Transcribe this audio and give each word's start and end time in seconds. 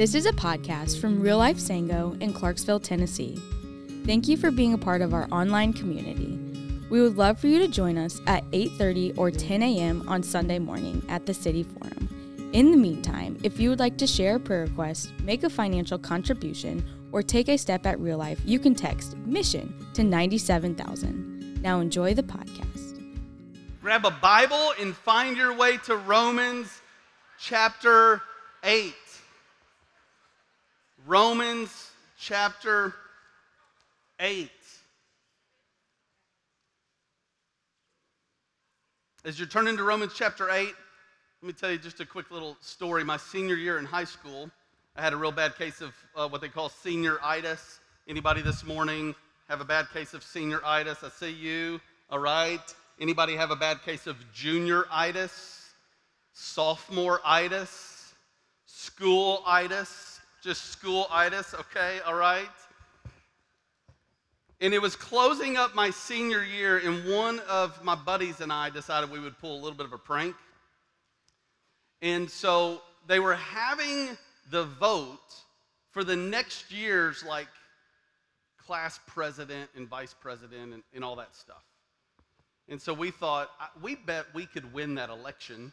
This 0.00 0.14
is 0.14 0.24
a 0.24 0.32
podcast 0.32 0.98
from 0.98 1.20
Real 1.20 1.36
Life 1.36 1.58
Sango 1.58 2.18
in 2.22 2.32
Clarksville, 2.32 2.80
Tennessee. 2.80 3.38
Thank 4.06 4.28
you 4.28 4.38
for 4.38 4.50
being 4.50 4.72
a 4.72 4.78
part 4.78 5.02
of 5.02 5.12
our 5.12 5.28
online 5.30 5.74
community. 5.74 6.38
We 6.88 7.02
would 7.02 7.18
love 7.18 7.38
for 7.38 7.48
you 7.48 7.58
to 7.58 7.68
join 7.68 7.98
us 7.98 8.18
at 8.26 8.50
8:30 8.50 9.18
or 9.18 9.30
10 9.30 9.62
a.m. 9.62 10.08
on 10.08 10.22
Sunday 10.22 10.58
morning 10.58 11.04
at 11.10 11.26
the 11.26 11.34
City 11.34 11.64
Forum. 11.64 12.08
In 12.54 12.70
the 12.70 12.78
meantime, 12.78 13.36
if 13.42 13.60
you 13.60 13.68
would 13.68 13.78
like 13.78 13.98
to 13.98 14.06
share 14.06 14.36
a 14.36 14.40
prayer 14.40 14.62
request, 14.62 15.12
make 15.20 15.42
a 15.42 15.50
financial 15.50 15.98
contribution, 15.98 16.82
or 17.12 17.22
take 17.22 17.50
a 17.50 17.58
step 17.58 17.84
at 17.84 18.00
real 18.00 18.16
life, 18.16 18.40
you 18.46 18.58
can 18.58 18.74
text 18.74 19.18
mission 19.18 19.86
to 19.92 20.02
97000. 20.02 21.60
Now 21.60 21.80
enjoy 21.80 22.14
the 22.14 22.22
podcast. 22.22 22.96
Grab 23.82 24.06
a 24.06 24.10
Bible 24.10 24.72
and 24.80 24.96
find 24.96 25.36
your 25.36 25.52
way 25.54 25.76
to 25.84 25.98
Romans 25.98 26.80
chapter 27.38 28.22
8. 28.64 28.94
Romans 31.10 31.90
chapter 32.20 32.94
8. 34.20 34.48
As 39.24 39.36
you're 39.36 39.48
turning 39.48 39.76
to 39.76 39.82
Romans 39.82 40.12
chapter 40.14 40.48
8, 40.48 40.66
let 40.66 40.72
me 41.42 41.52
tell 41.52 41.72
you 41.72 41.78
just 41.78 41.98
a 41.98 42.06
quick 42.06 42.30
little 42.30 42.56
story. 42.60 43.02
My 43.02 43.16
senior 43.16 43.56
year 43.56 43.80
in 43.80 43.86
high 43.86 44.04
school, 44.04 44.52
I 44.94 45.02
had 45.02 45.12
a 45.12 45.16
real 45.16 45.32
bad 45.32 45.56
case 45.56 45.80
of 45.80 45.92
uh, 46.14 46.28
what 46.28 46.40
they 46.40 46.48
call 46.48 46.68
senioritis. 46.68 47.80
Anybody 48.06 48.40
this 48.40 48.64
morning 48.64 49.12
have 49.48 49.60
a 49.60 49.64
bad 49.64 49.90
case 49.92 50.14
of 50.14 50.22
senioritis? 50.22 51.02
I 51.02 51.08
see 51.08 51.32
you. 51.32 51.80
All 52.08 52.20
right. 52.20 52.62
Anybody 53.00 53.34
have 53.34 53.50
a 53.50 53.56
bad 53.56 53.82
case 53.82 54.06
of 54.06 54.16
junioritis? 54.32 55.70
Sophomore-itis? 56.34 58.14
School-itis? 58.66 60.09
Just 60.42 60.72
school-itis, 60.72 61.54
okay? 61.54 62.00
All 62.06 62.14
right. 62.14 62.48
And 64.62 64.74
it 64.74 64.80
was 64.80 64.96
closing 64.96 65.56
up 65.56 65.74
my 65.74 65.90
senior 65.90 66.42
year, 66.44 66.78
and 66.78 67.10
one 67.10 67.40
of 67.48 67.82
my 67.82 67.94
buddies 67.94 68.40
and 68.40 68.52
I 68.52 68.70
decided 68.70 69.10
we 69.10 69.20
would 69.20 69.38
pull 69.38 69.54
a 69.54 69.60
little 69.60 69.76
bit 69.76 69.86
of 69.86 69.92
a 69.92 69.98
prank. 69.98 70.34
And 72.02 72.30
so 72.30 72.80
they 73.06 73.20
were 73.20 73.34
having 73.34 74.16
the 74.50 74.64
vote 74.64 75.18
for 75.90 76.04
the 76.04 76.16
next 76.16 76.72
year's 76.72 77.24
like 77.24 77.48
class 78.58 79.00
president 79.06 79.68
and 79.76 79.88
vice 79.88 80.14
president 80.14 80.72
and, 80.72 80.82
and 80.94 81.04
all 81.04 81.16
that 81.16 81.34
stuff. 81.34 81.64
And 82.68 82.80
so 82.80 82.94
we 82.94 83.10
thought, 83.10 83.50
we 83.82 83.96
bet 83.96 84.26
we 84.32 84.46
could 84.46 84.72
win 84.72 84.94
that 84.94 85.10
election 85.10 85.72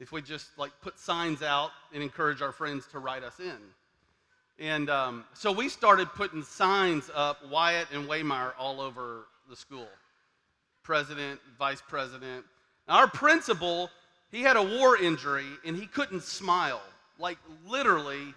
if 0.00 0.12
we 0.12 0.22
just 0.22 0.58
like 0.58 0.72
put 0.80 0.98
signs 0.98 1.42
out 1.42 1.70
and 1.92 2.02
encourage 2.02 2.42
our 2.42 2.52
friends 2.52 2.86
to 2.88 2.98
write 2.98 3.22
us 3.22 3.38
in. 3.38 3.58
And 4.58 4.90
um, 4.90 5.24
so 5.34 5.52
we 5.52 5.68
started 5.68 6.08
putting 6.08 6.42
signs 6.42 7.10
up, 7.14 7.38
Wyatt 7.48 7.88
and 7.92 8.08
Waymire, 8.08 8.52
all 8.58 8.80
over 8.80 9.26
the 9.48 9.56
school. 9.56 9.88
President, 10.82 11.38
vice 11.58 11.82
president. 11.86 12.44
Now 12.88 12.98
our 12.98 13.08
principal, 13.08 13.90
he 14.30 14.42
had 14.42 14.56
a 14.56 14.62
war 14.62 14.96
injury 14.96 15.46
and 15.64 15.76
he 15.76 15.86
couldn't 15.86 16.22
smile. 16.22 16.82
Like 17.18 17.38
literally, 17.66 18.34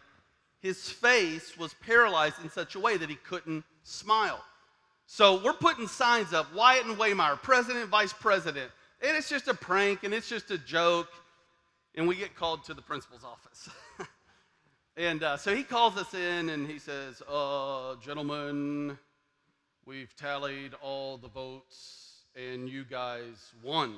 his 0.61 0.89
face 0.89 1.57
was 1.57 1.73
paralyzed 1.85 2.35
in 2.43 2.49
such 2.49 2.75
a 2.75 2.79
way 2.79 2.97
that 2.97 3.09
he 3.09 3.15
couldn't 3.15 3.63
smile. 3.83 4.43
So 5.07 5.43
we're 5.43 5.53
putting 5.53 5.87
signs 5.87 6.33
up, 6.33 6.53
Wyatt 6.53 6.85
and 6.85 6.97
Waymire, 6.97 7.41
president, 7.41 7.89
vice 7.89 8.13
president. 8.13 8.71
And 9.01 9.15
it's 9.17 9.29
just 9.29 9.47
a 9.47 9.53
prank 9.53 10.03
and 10.03 10.13
it's 10.13 10.29
just 10.29 10.51
a 10.51 10.57
joke. 10.57 11.09
And 11.95 12.07
we 12.07 12.15
get 12.15 12.35
called 12.35 12.63
to 12.65 12.73
the 12.73 12.81
principal's 12.81 13.23
office. 13.23 13.69
And 14.95 15.23
uh, 15.23 15.37
so 15.37 15.55
he 15.55 15.63
calls 15.63 15.97
us 15.97 16.13
in 16.13 16.49
and 16.49 16.67
he 16.67 16.77
says, 16.77 17.23
uh, 17.27 17.95
Gentlemen, 17.95 18.95
we've 19.87 20.15
tallied 20.15 20.75
all 20.83 21.17
the 21.17 21.29
votes 21.29 22.25
and 22.35 22.69
you 22.69 22.83
guys 22.83 23.53
won. 23.63 23.95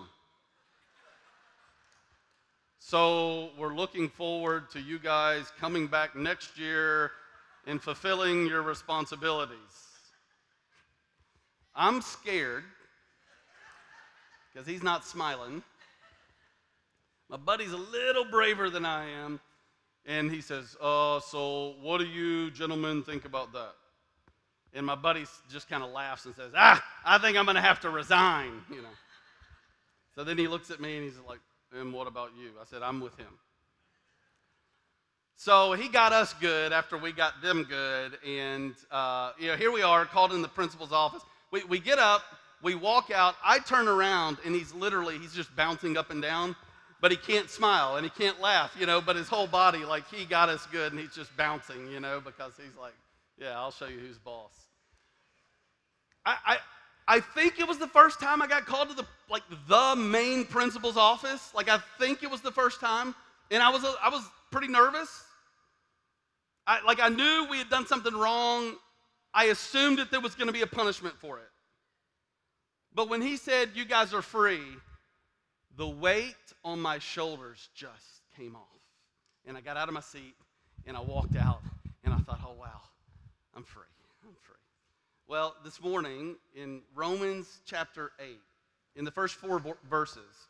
So 2.79 3.49
we're 3.57 3.73
looking 3.73 4.07
forward 4.07 4.69
to 4.71 4.79
you 4.79 4.97
guys 4.97 5.51
coming 5.59 5.87
back 5.87 6.15
next 6.15 6.57
year 6.57 7.11
and 7.67 7.81
fulfilling 7.81 8.45
your 8.47 8.61
responsibilities. 8.61 9.57
I'm 11.75 12.01
scared 12.01 12.63
because 14.53 14.65
he's 14.65 14.83
not 14.83 15.03
smiling. 15.03 15.61
My 17.29 17.37
buddy's 17.37 17.71
a 17.71 17.77
little 17.77 18.25
braver 18.25 18.69
than 18.69 18.85
I 18.85 19.09
am. 19.09 19.39
And 20.05 20.31
he 20.31 20.41
says, 20.41 20.75
uh, 20.81 21.19
So 21.19 21.75
what 21.81 21.99
do 21.99 22.05
you 22.05 22.51
gentlemen 22.51 23.03
think 23.03 23.25
about 23.25 23.53
that? 23.53 23.73
And 24.73 24.85
my 24.85 24.95
buddy 24.95 25.25
just 25.49 25.69
kind 25.69 25.83
of 25.83 25.91
laughs 25.91 26.25
and 26.25 26.35
says, 26.35 26.51
Ah, 26.55 26.83
I 27.05 27.17
think 27.17 27.37
I'm 27.37 27.45
going 27.45 27.55
to 27.55 27.61
have 27.61 27.79
to 27.81 27.89
resign, 27.89 28.61
you 28.69 28.81
know. 28.81 28.89
So 30.13 30.23
then 30.23 30.37
he 30.37 30.47
looks 30.47 30.69
at 30.69 30.79
me 30.79 30.97
and 30.97 31.05
he's 31.05 31.19
like, 31.27 31.39
And 31.73 31.91
what 31.91 32.07
about 32.07 32.31
you? 32.37 32.51
I 32.61 32.65
said, 32.65 32.83
I'm 32.83 33.01
with 33.01 33.17
him. 33.17 33.39
So 35.37 35.73
he 35.73 35.89
got 35.89 36.13
us 36.13 36.33
good 36.39 36.71
after 36.71 36.97
we 36.97 37.11
got 37.11 37.41
them 37.41 37.63
good. 37.63 38.17
And, 38.25 38.73
uh, 38.89 39.31
you 39.37 39.47
know, 39.47 39.55
here 39.57 39.71
we 39.71 39.81
are 39.81 40.05
called 40.05 40.31
in 40.31 40.41
the 40.41 40.47
principal's 40.47 40.93
office. 40.93 41.23
We, 41.51 41.63
we 41.65 41.79
get 41.79 41.99
up, 41.99 42.21
we 42.61 42.75
walk 42.75 43.11
out. 43.11 43.35
I 43.43 43.59
turn 43.59 43.87
around 43.87 44.37
and 44.45 44.55
he's 44.55 44.73
literally, 44.73 45.17
he's 45.17 45.33
just 45.33 45.53
bouncing 45.55 45.97
up 45.97 46.09
and 46.09 46.21
down 46.21 46.55
but 47.05 47.11
he 47.11 47.17
can't 47.17 47.51
smile 47.51 47.97
and 47.97 48.03
he 48.03 48.09
can't 48.09 48.41
laugh, 48.41 48.75
you 48.79 48.87
know, 48.87 48.99
but 48.99 49.15
his 49.15 49.27
whole 49.27 49.45
body, 49.45 49.85
like 49.85 50.09
he 50.09 50.25
got 50.25 50.49
us 50.49 50.65
good 50.71 50.91
and 50.91 50.99
he's 50.99 51.13
just 51.13 51.37
bouncing, 51.37 51.87
you 51.91 51.99
know, 51.99 52.19
because 52.19 52.53
he's 52.57 52.75
like, 52.81 52.95
yeah, 53.37 53.51
I'll 53.51 53.69
show 53.69 53.85
you 53.85 53.99
who's 53.99 54.17
boss. 54.17 54.49
I, 56.25 56.35
I, 56.47 56.57
I 57.07 57.19
think 57.19 57.59
it 57.59 57.67
was 57.67 57.77
the 57.77 57.85
first 57.85 58.19
time 58.19 58.41
I 58.41 58.47
got 58.47 58.65
called 58.65 58.89
to 58.89 58.95
the 58.95 59.05
like 59.29 59.43
the 59.67 59.95
main 59.95 60.45
principal's 60.45 60.97
office. 60.97 61.51
Like 61.53 61.69
I 61.69 61.77
think 61.99 62.23
it 62.23 62.31
was 62.31 62.41
the 62.41 62.51
first 62.51 62.79
time, 62.79 63.13
and 63.51 63.61
I 63.61 63.69
was 63.69 63.85
I 64.01 64.09
was 64.09 64.27
pretty 64.49 64.69
nervous. 64.69 65.25
I, 66.65 66.81
like 66.87 66.99
I 66.99 67.09
knew 67.09 67.45
we 67.51 67.59
had 67.59 67.69
done 67.69 67.85
something 67.85 68.15
wrong. 68.15 68.77
I 69.31 69.43
assumed 69.43 69.99
that 69.99 70.09
there 70.09 70.21
was 70.21 70.33
going 70.33 70.47
to 70.47 70.53
be 70.53 70.63
a 70.63 70.67
punishment 70.67 71.13
for 71.19 71.37
it. 71.37 71.51
But 72.95 73.09
when 73.09 73.21
he 73.21 73.37
said, 73.37 73.69
"You 73.75 73.85
guys 73.85 74.11
are 74.11 74.23
free," 74.23 74.63
the 75.77 75.87
weight 75.87 76.35
on 76.63 76.79
my 76.79 76.99
shoulders 76.99 77.69
just 77.75 78.21
came 78.37 78.55
off. 78.55 78.61
And 79.45 79.57
I 79.57 79.61
got 79.61 79.77
out 79.77 79.87
of 79.87 79.93
my 79.93 80.01
seat 80.01 80.35
and 80.85 80.95
I 80.95 81.01
walked 81.01 81.35
out 81.35 81.61
and 82.03 82.13
I 82.13 82.17
thought, 82.17 82.39
oh, 82.45 82.53
wow, 82.59 82.81
I'm 83.55 83.63
free. 83.63 83.83
I'm 84.23 84.35
free. 84.41 84.55
Well, 85.27 85.55
this 85.63 85.81
morning 85.81 86.35
in 86.55 86.81
Romans 86.93 87.61
chapter 87.65 88.11
8, 88.19 88.37
in 88.95 89.05
the 89.05 89.11
first 89.11 89.35
four 89.35 89.61
verses, 89.89 90.47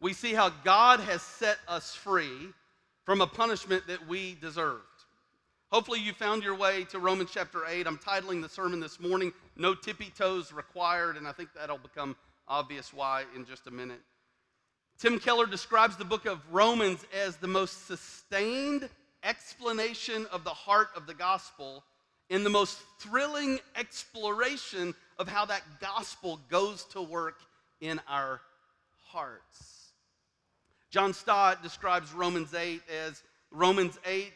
we 0.00 0.12
see 0.12 0.34
how 0.34 0.50
God 0.64 1.00
has 1.00 1.22
set 1.22 1.58
us 1.68 1.94
free 1.94 2.48
from 3.04 3.20
a 3.20 3.26
punishment 3.26 3.86
that 3.86 4.06
we 4.08 4.36
deserved. 4.40 4.82
Hopefully, 5.70 6.00
you 6.00 6.12
found 6.12 6.42
your 6.42 6.54
way 6.54 6.84
to 6.84 6.98
Romans 6.98 7.30
chapter 7.32 7.66
8. 7.66 7.86
I'm 7.86 7.98
titling 7.98 8.40
the 8.40 8.48
sermon 8.48 8.80
this 8.80 9.00
morning, 9.00 9.32
No 9.56 9.74
Tippy 9.74 10.12
Toes 10.16 10.52
Required, 10.52 11.16
and 11.16 11.26
I 11.26 11.32
think 11.32 11.50
that'll 11.54 11.78
become 11.78 12.16
obvious 12.46 12.92
why 12.92 13.24
in 13.34 13.44
just 13.44 13.66
a 13.66 13.70
minute. 13.70 14.00
Tim 14.98 15.18
Keller 15.18 15.46
describes 15.46 15.96
the 15.96 16.04
book 16.04 16.24
of 16.24 16.40
Romans 16.52 17.04
as 17.24 17.36
the 17.36 17.48
most 17.48 17.86
sustained 17.86 18.88
explanation 19.22 20.26
of 20.32 20.44
the 20.44 20.50
heart 20.50 20.88
of 20.96 21.06
the 21.06 21.14
gospel 21.14 21.82
and 22.30 22.46
the 22.46 22.50
most 22.50 22.78
thrilling 23.00 23.58
exploration 23.76 24.94
of 25.18 25.28
how 25.28 25.44
that 25.46 25.62
gospel 25.80 26.40
goes 26.48 26.84
to 26.84 27.02
work 27.02 27.40
in 27.80 28.00
our 28.08 28.40
hearts. 29.06 29.90
John 30.90 31.12
Stott 31.12 31.62
describes 31.62 32.12
Romans 32.12 32.54
8 32.54 32.80
as 32.88 33.22
Romans 33.50 33.98
8 34.06 34.32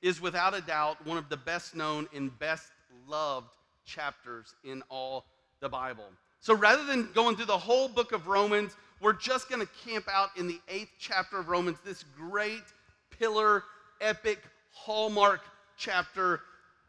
is 0.00 0.20
without 0.20 0.54
a 0.54 0.62
doubt 0.62 1.06
one 1.06 1.18
of 1.18 1.28
the 1.28 1.36
best 1.36 1.76
known 1.76 2.08
and 2.14 2.36
best 2.38 2.70
loved 3.06 3.50
chapters 3.84 4.54
in 4.64 4.82
all 4.88 5.26
the 5.60 5.68
Bible. 5.68 6.06
So 6.40 6.54
rather 6.54 6.84
than 6.84 7.10
going 7.14 7.36
through 7.36 7.46
the 7.46 7.58
whole 7.58 7.88
book 7.88 8.12
of 8.12 8.26
Romans, 8.26 8.74
we're 9.00 9.12
just 9.12 9.48
going 9.48 9.60
to 9.60 9.68
camp 9.88 10.06
out 10.12 10.30
in 10.36 10.46
the 10.46 10.60
eighth 10.68 10.92
chapter 10.98 11.38
of 11.38 11.48
Romans, 11.48 11.78
this 11.84 12.04
great 12.16 12.64
pillar, 13.18 13.64
epic, 14.00 14.40
hallmark 14.72 15.40
chapter 15.76 16.40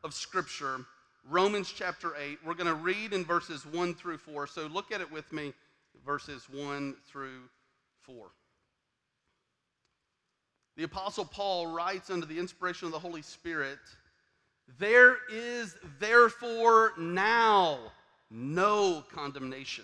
of 0.04 0.14
Scripture. 0.14 0.86
Romans 1.30 1.72
chapter 1.76 2.14
8. 2.18 2.40
We're 2.46 2.56
going 2.56 2.68
to 2.68 2.74
read 2.74 3.14
in 3.14 3.24
verses 3.24 3.66
1 3.66 3.94
through 3.94 4.18
4. 4.18 4.48
So 4.48 4.68
look 4.68 4.92
at 4.92 5.02
it 5.02 5.12
with 5.12 5.32
me, 5.32 5.54
verses 6.06 6.48
1 6.52 6.96
through 7.12 7.42
4. 8.02 8.28
The 10.78 10.84
Apostle 10.84 11.26
Paul 11.26 11.68
writes 11.68 12.10
under 12.10 12.26
the 12.26 12.40
inspiration 12.40 12.88
of 12.88 12.94
the 12.94 13.00
Holy 13.00 13.22
Spirit 13.22 13.80
There 14.80 15.18
is 15.32 15.76
therefore 16.00 16.94
now 16.98 17.80
no 18.32 19.04
condemnation 19.14 19.84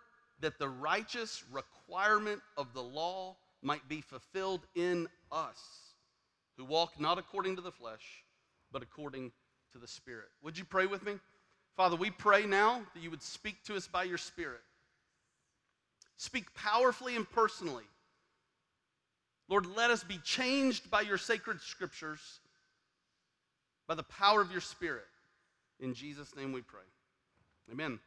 that 0.41 0.59
the 0.59 0.69
righteous 0.69 1.43
requirement 1.51 2.41
of 2.57 2.73
the 2.73 2.81
law 2.81 3.35
might 3.61 3.87
be 3.87 4.01
fulfilled 4.01 4.61
in 4.75 5.07
us, 5.31 5.59
who 6.57 6.65
walk 6.65 6.99
not 6.99 7.17
according 7.17 7.55
to 7.55 7.61
the 7.61 7.71
flesh, 7.71 8.23
but 8.71 8.81
according 8.81 9.31
to 9.73 9.77
the 9.77 9.87
Spirit. 9.87 10.27
Would 10.43 10.57
you 10.57 10.65
pray 10.65 10.85
with 10.85 11.05
me? 11.05 11.13
Father, 11.77 11.95
we 11.95 12.09
pray 12.09 12.45
now 12.45 12.81
that 12.93 13.01
you 13.01 13.09
would 13.09 13.21
speak 13.21 13.63
to 13.65 13.75
us 13.75 13.87
by 13.87 14.03
your 14.03 14.17
Spirit. 14.17 14.61
Speak 16.17 16.53
powerfully 16.53 17.15
and 17.15 17.29
personally. 17.31 17.83
Lord, 19.47 19.65
let 19.65 19.89
us 19.89 20.03
be 20.03 20.17
changed 20.19 20.89
by 20.89 21.01
your 21.01 21.17
sacred 21.17 21.61
scriptures, 21.61 22.19
by 23.87 23.95
the 23.95 24.03
power 24.03 24.41
of 24.41 24.51
your 24.51 24.61
Spirit. 24.61 25.05
In 25.79 25.93
Jesus' 25.93 26.35
name 26.35 26.51
we 26.51 26.61
pray. 26.61 26.81
Amen. 27.71 27.99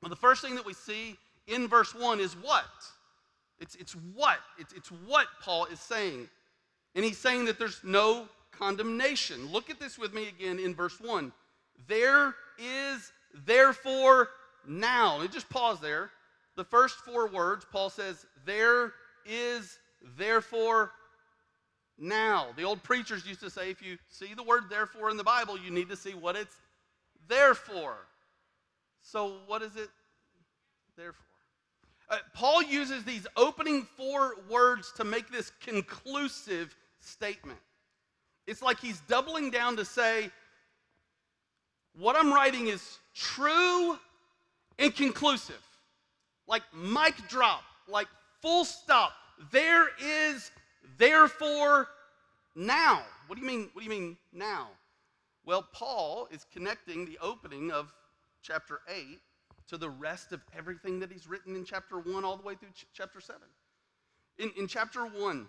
Well, 0.00 0.10
the 0.10 0.16
first 0.16 0.42
thing 0.42 0.54
that 0.56 0.66
we 0.66 0.74
see 0.74 1.16
in 1.46 1.68
verse 1.68 1.94
1 1.94 2.20
is 2.20 2.34
what? 2.34 2.64
It's, 3.58 3.74
it's 3.76 3.94
what? 4.14 4.38
It's, 4.58 4.72
it's 4.72 4.90
what 4.90 5.26
Paul 5.40 5.66
is 5.66 5.80
saying. 5.80 6.28
And 6.94 7.04
he's 7.04 7.18
saying 7.18 7.46
that 7.46 7.58
there's 7.58 7.80
no 7.84 8.28
condemnation. 8.50 9.50
Look 9.50 9.70
at 9.70 9.78
this 9.78 9.98
with 9.98 10.14
me 10.14 10.28
again 10.28 10.58
in 10.58 10.74
verse 10.74 11.00
1. 11.00 11.32
There 11.88 12.34
is 12.58 13.12
therefore 13.44 14.28
now. 14.66 15.18
Me 15.18 15.28
just 15.28 15.48
pause 15.48 15.80
there. 15.80 16.10
The 16.56 16.64
first 16.64 16.96
four 16.96 17.28
words, 17.28 17.66
Paul 17.70 17.90
says, 17.90 18.24
There 18.44 18.94
is 19.26 19.78
therefore 20.16 20.92
now. 21.98 22.48
The 22.56 22.62
old 22.64 22.82
preachers 22.82 23.26
used 23.26 23.40
to 23.40 23.50
say, 23.50 23.70
if 23.70 23.82
you 23.82 23.98
see 24.08 24.34
the 24.34 24.42
word 24.42 24.64
therefore 24.70 25.10
in 25.10 25.16
the 25.16 25.24
Bible, 25.24 25.58
you 25.58 25.70
need 25.70 25.88
to 25.88 25.96
see 25.96 26.14
what 26.14 26.36
it's 26.36 26.56
there 27.28 27.54
for. 27.54 27.96
So, 29.02 29.36
what 29.46 29.62
is 29.62 29.76
it 29.76 29.88
there 30.96 31.12
for? 31.12 31.22
Uh, 32.08 32.18
Paul 32.34 32.62
uses 32.62 33.04
these 33.04 33.26
opening 33.36 33.86
four 33.96 34.36
words 34.48 34.92
to 34.96 35.04
make 35.04 35.30
this 35.30 35.50
conclusive 35.60 36.74
statement. 37.00 37.58
It's 38.46 38.62
like 38.62 38.78
he's 38.78 39.00
doubling 39.08 39.50
down 39.50 39.76
to 39.76 39.84
say, 39.84 40.30
what 41.98 42.14
I'm 42.16 42.32
writing 42.32 42.68
is 42.68 42.98
true 43.14 43.98
and 44.78 44.94
conclusive. 44.94 45.62
Like 46.46 46.62
mic 46.72 47.14
drop, 47.28 47.62
like 47.88 48.06
full 48.40 48.64
stop. 48.64 49.12
There 49.50 49.88
is 50.00 50.50
therefore 50.98 51.88
now. 52.54 53.02
What 53.26 53.36
do 53.36 53.40
you 53.42 53.48
mean? 53.48 53.70
What 53.72 53.84
do 53.84 53.84
you 53.84 53.90
mean 53.90 54.16
now? 54.32 54.68
Well, 55.44 55.66
Paul 55.72 56.28
is 56.30 56.46
connecting 56.52 57.04
the 57.06 57.18
opening 57.20 57.70
of 57.72 57.92
chapter 58.42 58.80
8 58.88 59.18
to 59.68 59.76
the 59.76 59.90
rest 59.90 60.32
of 60.32 60.40
everything 60.56 61.00
that 61.00 61.10
he's 61.10 61.26
written 61.26 61.56
in 61.56 61.64
chapter 61.64 61.98
1 61.98 62.24
all 62.24 62.36
the 62.36 62.42
way 62.42 62.54
through 62.54 62.70
ch- 62.70 62.86
chapter 62.92 63.20
7. 63.20 63.40
In, 64.38 64.52
in 64.56 64.66
chapter 64.66 65.06
1, 65.06 65.48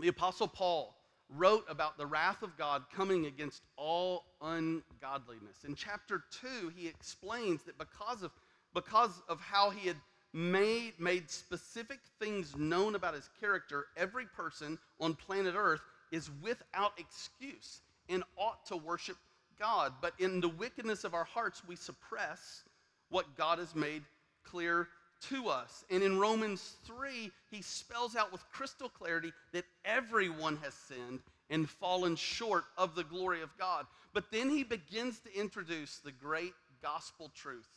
the 0.00 0.08
Apostle 0.08 0.48
Paul 0.48 0.96
wrote 1.28 1.64
about 1.68 1.96
the 1.96 2.06
wrath 2.06 2.42
of 2.42 2.56
God 2.56 2.84
coming 2.94 3.26
against 3.26 3.62
all 3.76 4.24
ungodliness. 4.40 5.64
In 5.66 5.74
chapter 5.74 6.24
2, 6.42 6.72
he 6.76 6.88
explains 6.88 7.62
that 7.64 7.78
because 7.78 8.22
of, 8.22 8.30
because 8.74 9.22
of 9.28 9.40
how 9.40 9.70
he 9.70 9.88
had 9.88 9.96
made, 10.32 10.94
made 10.98 11.30
specific 11.30 12.00
things 12.20 12.56
known 12.56 12.94
about 12.94 13.14
his 13.14 13.30
character, 13.40 13.86
every 13.96 14.26
person 14.26 14.78
on 15.00 15.14
planet 15.14 15.54
Earth 15.56 15.80
is 16.10 16.30
without 16.42 16.92
excuse 16.98 17.80
and 18.08 18.22
ought 18.36 18.66
to 18.66 18.76
worship 18.76 19.16
God. 19.58 19.94
But 20.00 20.14
in 20.18 20.40
the 20.40 20.48
wickedness 20.48 21.04
of 21.04 21.14
our 21.14 21.24
hearts, 21.24 21.62
we 21.66 21.76
suppress 21.76 22.64
what 23.14 23.36
God 23.36 23.60
has 23.60 23.76
made 23.76 24.02
clear 24.42 24.88
to 25.28 25.48
us. 25.48 25.84
And 25.88 26.02
in 26.02 26.18
Romans 26.18 26.78
3, 26.84 27.30
he 27.48 27.62
spells 27.62 28.16
out 28.16 28.32
with 28.32 28.44
crystal 28.50 28.88
clarity 28.88 29.32
that 29.52 29.64
everyone 29.84 30.58
has 30.64 30.74
sinned 30.74 31.20
and 31.48 31.70
fallen 31.70 32.16
short 32.16 32.64
of 32.76 32.96
the 32.96 33.04
glory 33.04 33.40
of 33.40 33.56
God. 33.56 33.86
But 34.12 34.32
then 34.32 34.50
he 34.50 34.64
begins 34.64 35.20
to 35.20 35.38
introduce 35.38 35.98
the 35.98 36.10
great 36.10 36.54
gospel 36.82 37.30
truth 37.36 37.68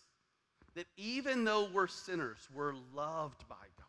that 0.74 0.88
even 0.98 1.44
though 1.44 1.69
we're 1.72 1.86
sinners, 1.86 2.40
we're 2.51 2.74
loved 2.95 3.48
by 3.48 3.56
God. 3.56 3.86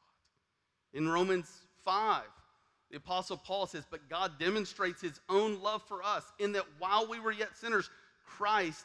In 0.92 1.08
Romans 1.08 1.50
5, 1.82 2.24
the 2.90 2.98
Apostle 2.98 3.38
Paul 3.38 3.66
says, 3.66 3.84
But 3.90 4.10
God 4.10 4.32
demonstrates 4.38 5.00
his 5.00 5.18
own 5.30 5.62
love 5.62 5.82
for 5.88 6.02
us 6.02 6.24
in 6.38 6.52
that 6.52 6.66
while 6.78 7.08
we 7.08 7.20
were 7.20 7.32
yet 7.32 7.56
sinners, 7.56 7.88
Christ 8.26 8.84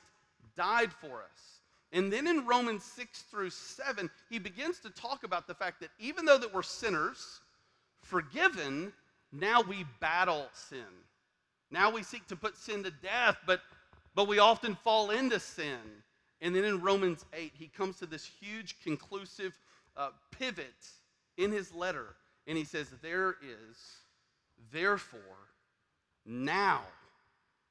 died 0.56 0.94
for 0.94 1.24
us. 1.24 1.60
And 1.94 2.12
then 2.12 2.26
in 2.26 2.48
Romans 2.48 2.84
6 2.84 3.22
through 3.22 3.52
7, 3.52 4.10
he 4.28 4.40
begins 4.40 4.80
to 4.80 4.90
talk 4.90 5.24
about 5.24 5.46
the 5.48 5.54
fact 5.54 5.80
that 5.82 5.92
even 6.00 6.26
though 6.26 6.40
that 6.40 6.52
we're 6.52 6.64
sinners, 6.64 7.40
forgiven, 8.02 8.92
now 9.32 9.62
we 9.62 9.86
battle 10.00 10.48
sin. 10.54 10.80
Now 11.70 11.92
we 11.92 12.02
seek 12.02 12.28
to 12.28 12.36
put 12.36 12.58
sin 12.58 12.84
to 12.84 12.92
death, 12.92 13.38
but, 13.46 13.62
but 14.16 14.28
we 14.28 14.40
often 14.40 14.74
fall 14.74 15.12
into 15.12 15.40
sin. 15.40 15.78
And 16.42 16.56
then 16.56 16.66
in 16.66 16.82
Romans 16.82 17.26
8, 17.32 17.52
he 17.54 17.68
comes 17.68 18.00
to 18.00 18.08
this 18.08 18.30
huge 18.42 18.76
conclusive 18.84 19.56
uh, 19.96 20.10
pivot 20.32 20.74
in 21.38 21.52
his 21.52 21.74
letter. 21.74 22.16
And 22.48 22.58
he 22.58 22.66
says, 22.66 22.88
There 23.04 23.36
is, 23.42 23.78
therefore, 24.72 25.22
now. 26.26 26.82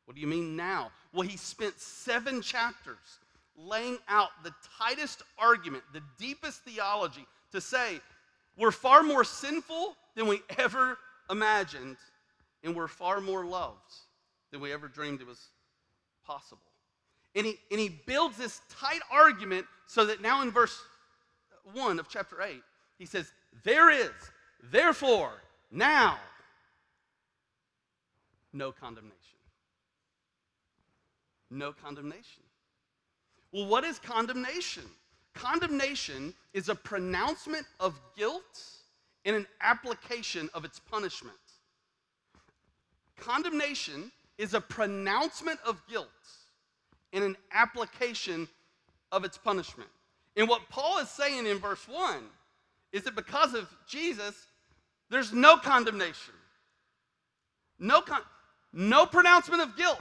What 0.04 0.14
do 0.14 0.20
you 0.20 0.26
mean 0.26 0.56
now? 0.56 0.90
Well, 1.12 1.26
he 1.26 1.36
spent 1.36 1.78
seven 1.80 2.40
chapters 2.40 3.18
laying 3.66 3.98
out 4.08 4.30
the 4.42 4.52
tightest 4.78 5.22
argument, 5.38 5.84
the 5.92 6.02
deepest 6.18 6.62
theology 6.62 7.26
to 7.52 7.60
say 7.60 8.00
we're 8.56 8.70
far 8.70 9.02
more 9.02 9.24
sinful 9.24 9.96
than 10.14 10.26
we 10.26 10.42
ever 10.58 10.98
imagined, 11.30 11.96
and 12.62 12.76
we're 12.76 12.88
far 12.88 13.20
more 13.20 13.44
loved 13.44 13.78
than 14.50 14.60
we 14.60 14.72
ever 14.72 14.88
dreamed 14.88 15.20
it 15.20 15.26
was 15.26 15.40
possible. 16.26 16.60
And 17.34 17.46
he, 17.46 17.56
and 17.70 17.80
he 17.80 17.88
builds 17.88 18.36
this 18.36 18.60
tight 18.68 19.00
argument 19.10 19.66
so 19.86 20.04
that 20.04 20.20
now 20.20 20.42
in 20.42 20.50
verse 20.50 20.78
1 21.72 21.98
of 21.98 22.08
chapter 22.08 22.42
8, 22.42 22.62
he 22.98 23.06
says, 23.06 23.32
There 23.64 23.90
is, 23.90 24.10
therefore, 24.70 25.32
now, 25.70 26.18
no 28.52 28.70
condemnation. 28.70 29.16
No 31.50 31.72
condemnation. 31.72 32.42
Well, 33.52 33.66
what 33.66 33.84
is 33.84 33.98
condemnation? 33.98 34.84
Condemnation 35.34 36.34
is 36.52 36.68
a 36.68 36.74
pronouncement 36.74 37.66
of 37.80 37.98
guilt 38.16 38.62
and 39.24 39.36
an 39.36 39.46
application 39.60 40.48
of 40.54 40.64
its 40.64 40.78
punishment. 40.78 41.36
Condemnation 43.18 44.10
is 44.38 44.54
a 44.54 44.60
pronouncement 44.60 45.60
of 45.64 45.80
guilt 45.88 46.08
and 47.12 47.22
an 47.22 47.36
application 47.52 48.48
of 49.12 49.24
its 49.24 49.38
punishment. 49.38 49.90
And 50.36 50.48
what 50.48 50.62
Paul 50.70 50.98
is 50.98 51.08
saying 51.10 51.46
in 51.46 51.58
verse 51.58 51.86
1 51.86 52.16
is 52.92 53.02
that 53.04 53.14
because 53.14 53.54
of 53.54 53.68
Jesus, 53.86 54.46
there's 55.10 55.32
no 55.32 55.56
condemnation, 55.58 56.34
no, 57.78 58.00
con- 58.00 58.22
no 58.72 59.04
pronouncement 59.04 59.62
of 59.62 59.76
guilt. 59.76 59.98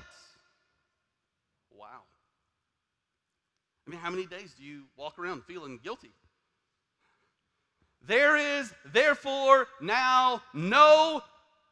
Mean, 3.91 3.99
how 3.99 4.09
many 4.09 4.25
days 4.25 4.53
do 4.57 4.63
you 4.63 4.83
walk 4.95 5.19
around 5.19 5.43
feeling 5.43 5.77
guilty? 5.83 6.11
There 8.07 8.37
is, 8.37 8.73
therefore, 8.85 9.67
now 9.81 10.41
no 10.53 11.21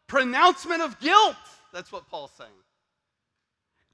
pronouncement 0.06 0.82
of 0.82 1.00
guilt. 1.00 1.38
That's 1.72 1.94
what 1.94 2.10
Paul's 2.10 2.34
saying. 2.38 2.52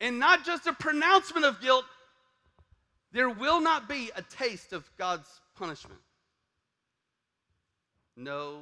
And 0.02 0.18
not 0.18 0.44
just 0.44 0.66
a 0.66 0.74
pronouncement 0.74 1.46
of 1.46 1.62
guilt, 1.62 1.86
there 3.12 3.30
will 3.30 3.62
not 3.62 3.88
be 3.88 4.10
a 4.16 4.24
taste 4.24 4.74
of 4.74 4.90
God's 4.98 5.30
punishment. 5.56 6.02
No 8.18 8.58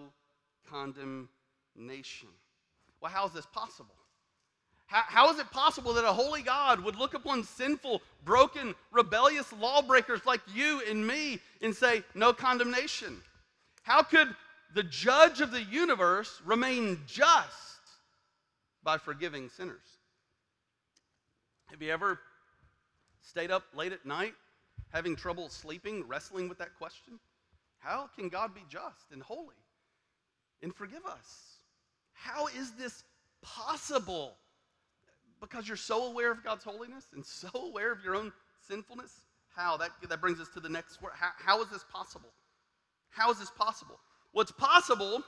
condemnation. 0.69 2.27
Well, 2.99 3.11
how 3.11 3.27
is 3.27 3.31
this 3.31 3.45
possible? 3.45 3.95
How, 4.93 5.03
how 5.07 5.31
is 5.31 5.39
it 5.39 5.49
possible 5.49 5.93
that 5.95 6.05
a 6.05 6.13
holy 6.13 6.43
God 6.43 6.79
would 6.79 6.95
look 6.95 7.15
upon 7.15 7.43
sinful, 7.43 8.01
broken, 8.23 8.75
rebellious 8.91 9.51
lawbreakers 9.59 10.25
like 10.25 10.41
you 10.53 10.81
and 10.87 11.05
me 11.05 11.39
and 11.61 11.75
say, 11.75 12.03
no 12.13 12.31
condemnation? 12.31 13.21
How 13.81 14.03
could 14.03 14.35
the 14.73 14.83
judge 14.83 15.41
of 15.41 15.51
the 15.51 15.63
universe 15.63 16.41
remain 16.45 16.99
just 17.05 17.73
by 18.83 18.97
forgiving 18.97 19.49
sinners. 19.49 19.97
Have 21.67 21.81
you 21.81 21.91
ever 21.91 22.19
stayed 23.21 23.51
up 23.51 23.63
late 23.73 23.93
at 23.93 24.05
night, 24.05 24.33
having 24.89 25.15
trouble 25.15 25.49
sleeping, 25.49 26.07
wrestling 26.07 26.49
with 26.49 26.57
that 26.57 26.75
question? 26.77 27.19
How 27.79 28.09
can 28.15 28.29
God 28.29 28.53
be 28.53 28.61
just 28.69 29.11
and 29.11 29.21
holy 29.21 29.55
and 30.61 30.73
forgive 30.73 31.05
us? 31.05 31.57
How 32.13 32.47
is 32.47 32.71
this 32.71 33.03
possible? 33.41 34.35
Because 35.43 35.67
you're 35.67 35.75
so 35.75 36.05
aware 36.05 36.31
of 36.31 36.41
God's 36.41 36.63
holiness 36.63 37.07
and 37.13 37.25
so 37.25 37.49
aware 37.53 37.91
of 37.91 38.03
your 38.03 38.15
own 38.15 38.31
sinfulness? 38.65 39.11
How? 39.53 39.75
That, 39.77 39.91
that 40.07 40.21
brings 40.21 40.39
us 40.39 40.47
to 40.53 40.61
the 40.61 40.69
next 40.69 41.01
word. 41.01 41.11
How, 41.15 41.31
how 41.37 41.61
is 41.61 41.69
this 41.69 41.83
possible? 41.91 42.29
How 43.09 43.29
is 43.29 43.39
this 43.39 43.51
possible? 43.51 43.99
Well, 44.33 44.41
it's 44.41 44.51
possible 44.53 45.21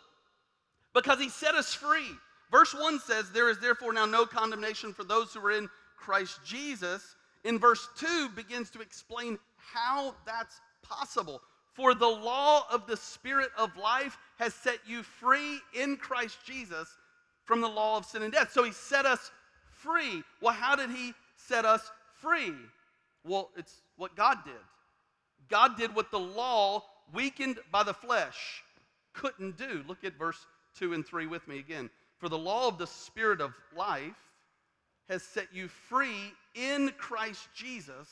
because 0.93 1.19
He 1.19 1.29
set 1.29 1.53
us 1.53 1.73
free. 1.73 2.09
Verse 2.49 2.73
1 2.73 2.99
says, 2.99 3.29
There 3.31 3.49
is 3.49 3.59
therefore 3.59 3.91
now 3.91 4.05
no 4.05 4.25
condemnation 4.25 4.93
for 4.93 5.03
those 5.03 5.33
who 5.33 5.45
are 5.45 5.51
in 5.51 5.69
Christ 5.97 6.39
Jesus. 6.45 7.15
In 7.43 7.59
verse 7.59 7.87
2 7.97 8.29
begins 8.35 8.69
to 8.71 8.81
explain 8.81 9.37
how 9.57 10.15
that's 10.25 10.61
possible. 10.81 11.41
For 11.73 11.93
the 11.93 12.07
law 12.07 12.65
of 12.71 12.87
the 12.87 12.95
Spirit 12.95 13.49
of 13.57 13.75
life 13.75 14.17
has 14.39 14.53
set 14.53 14.79
you 14.87 15.03
free 15.03 15.59
in 15.73 15.97
Christ 15.97 16.37
Jesus 16.45 16.87
from 17.43 17.59
the 17.59 17.67
law 17.67 17.97
of 17.97 18.05
sin 18.05 18.23
and 18.23 18.31
death. 18.31 18.51
So 18.51 18.63
he 18.63 18.71
set 18.71 19.05
us 19.05 19.29
free. 19.85 20.23
Well, 20.41 20.53
how 20.53 20.75
did 20.75 20.89
he 20.89 21.13
set 21.35 21.65
us 21.65 21.91
free? 22.21 22.53
Well, 23.23 23.51
it's 23.55 23.81
what 23.97 24.15
God 24.15 24.39
did. 24.43 24.53
God 25.49 25.77
did 25.77 25.95
what 25.95 26.11
the 26.11 26.19
law, 26.19 26.83
weakened 27.13 27.59
by 27.71 27.83
the 27.83 27.93
flesh, 27.93 28.63
couldn't 29.13 29.57
do. 29.57 29.83
Look 29.87 30.03
at 30.03 30.17
verse 30.17 30.45
2 30.77 30.93
and 30.93 31.05
3 31.05 31.27
with 31.27 31.47
me 31.47 31.59
again. 31.59 31.89
For 32.17 32.29
the 32.29 32.37
law 32.37 32.67
of 32.67 32.77
the 32.77 32.87
Spirit 32.87 33.41
of 33.41 33.53
life 33.75 34.15
has 35.09 35.23
set 35.23 35.47
you 35.53 35.67
free 35.67 36.33
in 36.55 36.91
Christ 36.97 37.47
Jesus 37.55 38.09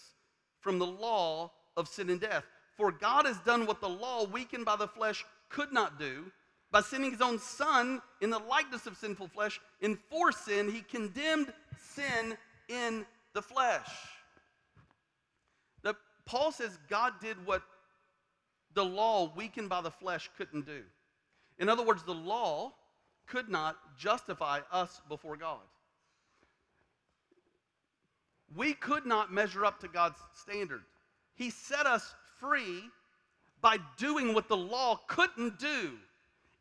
from 0.60 0.80
the 0.80 0.86
law 0.86 1.52
of 1.76 1.88
sin 1.88 2.10
and 2.10 2.22
death. 2.22 2.44
For 2.78 2.92
God 2.92 3.26
has 3.26 3.38
done 3.40 3.66
what 3.66 3.82
the 3.82 3.90
law, 3.90 4.26
weakened 4.26 4.66
by 4.66 4.76
the 4.76 4.88
flesh, 4.88 5.26
could 5.50 5.72
not 5.72 6.00
do. 6.00 6.32
By 6.74 6.82
sending 6.82 7.12
his 7.12 7.22
own 7.22 7.38
Son 7.38 8.02
in 8.20 8.32
the 8.32 8.40
likeness 8.40 8.88
of 8.88 8.98
sinful 8.98 9.28
flesh, 9.28 9.62
and 9.84 9.96
for 10.10 10.32
sin, 10.32 10.72
he 10.72 10.82
condemned 10.82 11.54
sin 11.78 12.36
in 12.68 13.06
the 13.34 13.44
flesh. 13.44 13.88
The, 15.84 15.96
Paul 16.26 16.52
says 16.52 16.80
God 16.90 17.14
did 17.22 17.38
what 17.46 17.62
the 18.74 18.84
law, 18.84 19.32
weakened 19.36 19.70
by 19.70 19.82
the 19.82 19.92
flesh, 19.92 20.32
couldn't 20.36 20.66
do. 20.66 20.82
In 21.60 21.70
other 21.70 21.86
words, 21.86 22.02
the 22.02 22.16
law 22.16 22.74
could 23.28 23.50
not 23.50 23.78
justify 23.96 24.62
us 24.72 25.00
before 25.08 25.38
God. 25.38 25.60
We 28.56 28.74
could 28.74 29.06
not 29.06 29.32
measure 29.32 29.64
up 29.64 29.80
to 29.82 29.88
God's 29.88 30.18
standard. 30.34 30.82
He 31.36 31.52
set 31.52 31.86
us 31.86 32.16
free 32.40 32.82
by 33.62 33.78
doing 33.98 34.34
what 34.34 34.48
the 34.48 34.58
law 34.58 35.00
couldn't 35.08 35.60
do. 35.60 35.92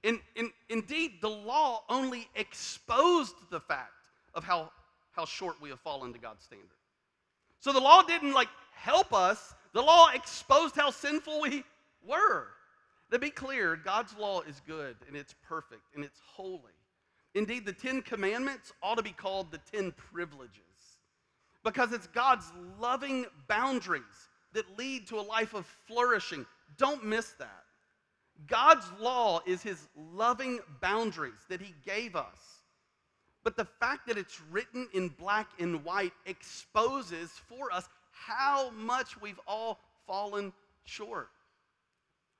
In, 0.02 0.20
in, 0.34 0.50
indeed, 0.68 1.12
the 1.20 1.30
law 1.30 1.84
only 1.88 2.28
exposed 2.34 3.34
the 3.50 3.60
fact 3.60 4.08
of 4.34 4.44
how, 4.44 4.70
how 5.12 5.24
short 5.24 5.60
we 5.60 5.68
have 5.70 5.80
fallen 5.80 6.12
to 6.12 6.18
God's 6.18 6.44
standard. 6.44 6.68
So 7.60 7.72
the 7.72 7.80
law 7.80 8.02
didn't 8.02 8.32
like 8.32 8.48
help 8.74 9.12
us, 9.12 9.54
the 9.72 9.82
law 9.82 10.08
exposed 10.12 10.74
how 10.74 10.90
sinful 10.90 11.40
we 11.40 11.62
were. 12.06 12.48
To 13.12 13.18
be 13.18 13.30
clear, 13.30 13.76
God's 13.76 14.16
law 14.16 14.40
is 14.40 14.60
good 14.66 14.96
and 15.06 15.16
it's 15.16 15.34
perfect 15.46 15.82
and 15.94 16.04
it's 16.04 16.18
holy. 16.26 16.72
Indeed, 17.34 17.64
the 17.64 17.72
Ten 17.72 18.02
Commandments 18.02 18.72
ought 18.82 18.96
to 18.96 19.02
be 19.02 19.12
called 19.12 19.50
the 19.50 19.60
Ten 19.70 19.92
Privileges 19.92 20.58
because 21.62 21.92
it's 21.92 22.06
God's 22.08 22.50
loving 22.80 23.26
boundaries 23.48 24.02
that 24.52 24.78
lead 24.78 25.06
to 25.08 25.18
a 25.18 25.22
life 25.22 25.54
of 25.54 25.66
flourishing. 25.86 26.44
Don't 26.76 27.04
miss 27.04 27.30
that. 27.38 27.64
God's 28.46 28.86
law 28.98 29.40
is 29.46 29.62
his 29.62 29.88
loving 29.96 30.60
boundaries 30.80 31.40
that 31.48 31.60
he 31.60 31.74
gave 31.84 32.16
us. 32.16 32.62
But 33.44 33.56
the 33.56 33.64
fact 33.64 34.06
that 34.06 34.18
it's 34.18 34.40
written 34.50 34.88
in 34.94 35.08
black 35.08 35.48
and 35.58 35.84
white 35.84 36.12
exposes 36.26 37.30
for 37.48 37.72
us 37.72 37.88
how 38.10 38.70
much 38.70 39.20
we've 39.20 39.40
all 39.46 39.80
fallen 40.06 40.52
short. 40.84 41.28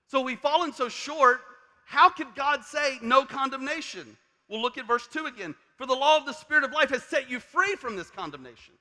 So 0.07 0.21
we've 0.21 0.39
fallen 0.39 0.73
so 0.73 0.89
short, 0.89 1.41
how 1.85 2.09
could 2.09 2.35
God 2.35 2.65
say 2.65 2.99
no 3.03 3.25
condemnation? 3.25 4.17
We'll 4.49 4.63
look 4.63 4.79
at 4.79 4.87
verse 4.87 5.09
2 5.09 5.27
again. 5.27 5.55
For 5.77 5.87
the 5.87 5.95
law 5.95 6.17
of 6.17 6.27
the 6.27 6.33
Spirit 6.33 6.65
of 6.65 6.73
life 6.73 6.91
has 6.91 7.03
set 7.03 7.31
you 7.31 7.41
free 7.41 7.75
from 7.75 7.97
this 7.97 8.11
condemnation. 8.11 8.75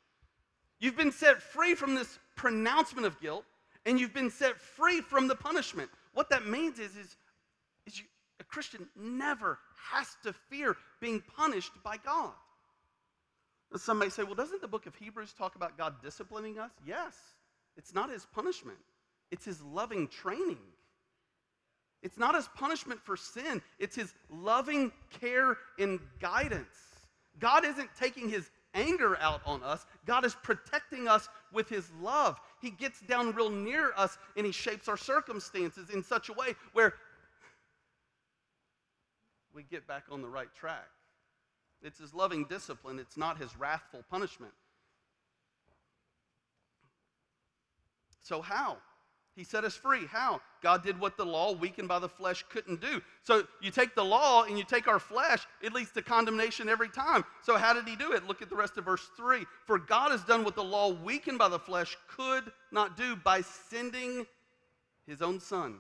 You've 0.80 0.98
been 0.98 1.12
set 1.12 1.42
free 1.42 1.74
from 1.75 1.96
this 1.96 2.20
pronouncement 2.36 3.08
of 3.08 3.20
guilt, 3.22 3.46
and 3.86 4.00
you've 4.00 4.13
been 4.13 4.30
set 4.30 4.60
free 4.60 5.01
from 5.01 5.28
the 5.28 5.36
punishment. 5.36 5.90
What 6.13 6.30
that 6.30 6.46
means 6.46 6.80
is, 6.80 6.96
is, 6.96 7.15
is 7.86 8.00
you, 8.00 8.06
a 8.39 8.44
Christian 8.44 8.88
never 8.96 9.60
has 9.91 10.08
to 10.24 10.34
fear 10.50 10.75
being 11.00 11.24
punished 11.38 11.72
by 11.84 11.98
God. 11.98 12.34
Some 13.77 14.00
may 14.00 14.10
say, 14.10 14.24
well, 14.24 14.36
doesn't 14.36 14.62
the 14.62 14.68
book 14.68 14.86
of 14.86 14.96
Hebrews 14.96 15.34
talk 15.38 15.56
about 15.56 15.77
God 15.77 15.96
disciplining 16.03 16.60
us? 16.60 16.72
Yes. 16.86 17.15
It's 17.77 17.94
not 17.94 18.10
his 18.10 18.25
punishment, 18.34 18.77
it's 19.32 19.46
his 19.46 19.62
loving 19.62 20.08
training. 20.08 20.58
It's 22.03 22.18
not 22.18 22.34
his 22.34 22.48
punishment 22.56 23.00
for 23.03 23.15
sin, 23.15 23.62
it's 23.80 23.96
his 23.96 24.13
loving 24.30 24.91
care 25.20 25.58
and 25.77 26.00
guidance. 26.20 26.68
God 27.39 27.63
isn't 27.63 27.89
taking 27.98 28.27
his 28.27 28.50
anger 28.74 29.18
out 29.20 29.41
on 29.46 29.63
us. 29.63 29.86
God 30.06 30.25
is 30.25 30.36
protecting 30.44 31.08
us 31.08 31.27
with 31.51 31.70
his 31.70 31.89
love. 32.01 32.39
He 32.62 32.70
gets 32.70 33.01
down 33.01 33.34
real 33.34 33.50
near 33.50 33.91
us 33.98 34.18
and 34.38 34.46
he 34.46 34.51
shapes 34.51 34.88
our 34.88 34.98
circumstances 34.98 35.89
in 35.89 36.03
such 36.03 36.30
a 36.30 36.34
way 36.34 36.56
where 36.74 36.94
we 39.53 39.63
get 39.63 39.88
back 39.88 40.06
on 40.12 40.22
the 40.22 40.30
right 40.30 40.53
track. 40.53 40.88
It's 41.82 42.00
his 42.00 42.13
loving 42.13 42.46
discipline, 42.46 43.00
it's 43.00 43.18
not 43.18 43.39
his 43.39 43.58
wrathful 43.58 44.03
punishment. 44.10 44.53
So, 48.22 48.41
how? 48.41 48.77
He 49.36 49.44
set 49.44 49.63
us 49.63 49.75
free. 49.75 50.06
How? 50.06 50.41
God 50.62 50.84
did 50.84 51.00
what 51.00 51.18
the 51.18 51.25
law, 51.25 51.53
weakened 51.53 51.88
by 51.88 52.00
the 52.00 52.08
flesh, 52.08 52.46
couldn't 52.50 52.82
do. 52.82 53.01
So 53.24 53.44
you 53.62 53.72
take 53.72 53.96
the 53.96 54.06
law 54.06 54.44
and 54.44 54.58
you 54.58 54.63
take 54.63 54.88
our 54.88 55.00
flesh, 55.00 55.46
it 55.62 55.74
leads 55.74 55.91
to 55.91 56.01
condemnation 56.01 56.70
every 56.70 56.89
time. 56.89 57.25
So 57.41 57.58
how 57.58 57.74
did 57.74 57.88
he 57.88 57.96
do 57.96 58.13
it? 58.13 58.27
Look 58.27 58.41
at 58.41 58.50
the 58.50 58.56
rest 58.56 58.77
of 58.77 58.86
verse 58.86 59.10
3. 59.18 59.46
For 59.65 59.80
God 59.80 60.12
has 60.12 60.24
done 60.24 60.44
what 60.44 60.56
the 60.56 60.63
law, 60.63 60.91
weakened 60.91 61.39
by 61.39 61.50
the 61.50 61.60
flesh, 61.60 61.98
could 62.08 62.51
not 62.72 62.96
do 62.96 63.15
by 63.15 63.41
sending 63.41 64.25
his 65.08 65.22
own 65.22 65.39
Son 65.39 65.77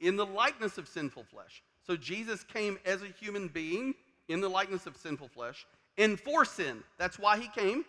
in 0.00 0.16
the 0.16 0.26
likeness 0.26 0.76
of 0.76 0.88
sinful 0.88 1.24
flesh. 1.24 1.62
So 1.86 1.96
Jesus 1.96 2.42
came 2.42 2.78
as 2.84 3.02
a 3.02 3.08
human 3.20 3.48
being 3.48 3.94
in 4.28 4.40
the 4.40 4.48
likeness 4.48 4.86
of 4.86 4.96
sinful 4.96 5.28
flesh 5.28 5.66
and 5.96 6.18
for 6.18 6.44
sin. 6.44 6.82
That's 6.98 7.18
why 7.18 7.38
he 7.38 7.48
came. 7.48 7.84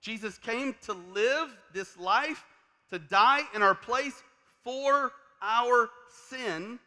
Jesus 0.00 0.38
came 0.38 0.74
to 0.82 0.92
live 0.92 1.54
this 1.72 1.98
life 1.98 2.44
to 2.90 2.98
die 2.98 3.42
in 3.54 3.62
our 3.62 3.74
place 3.74 4.22
for 4.66 5.12
our 5.40 5.88
sin, 6.28 6.80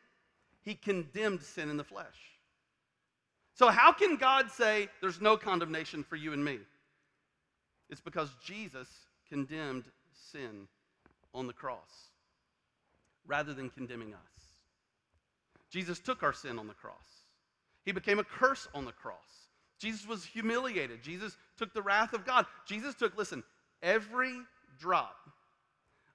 he 0.64 0.76
condemned 0.76 1.42
sin 1.42 1.70
in 1.70 1.78
the 1.78 1.84
flesh. 1.84 2.36
So, 3.54 3.70
how 3.70 3.94
can 3.94 4.18
God 4.18 4.52
say 4.52 4.90
there's 5.00 5.22
no 5.22 5.38
condemnation 5.38 6.04
for 6.04 6.18
you 6.18 6.34
and 6.34 6.44
me? 6.44 6.60
It's 7.90 8.02
because 8.02 8.30
Jesus 8.46 8.90
condemned 9.30 9.86
sin 10.32 10.68
on 11.34 11.48
the 11.48 11.54
cross 11.54 12.10
rather 13.26 13.54
than 13.54 13.70
condemning 13.70 14.14
us. 14.14 14.44
Jesus 15.72 16.00
took 16.00 16.22
our 16.22 16.34
sin 16.34 16.60
on 16.60 16.68
the 16.68 16.74
cross, 16.74 17.24
He 17.86 17.94
became 17.94 18.20
a 18.20 18.26
curse 18.26 18.68
on 18.76 18.84
the 18.84 18.92
cross. 18.92 19.48
Jesus 19.80 20.06
was 20.06 20.26
humiliated. 20.26 21.02
Jesus 21.02 21.38
took 21.58 21.74
the 21.74 21.82
wrath 21.82 22.12
of 22.12 22.26
God. 22.26 22.46
Jesus 22.68 22.96
took, 22.96 23.18
listen, 23.18 23.42
every 23.82 24.34
drop 24.78 25.16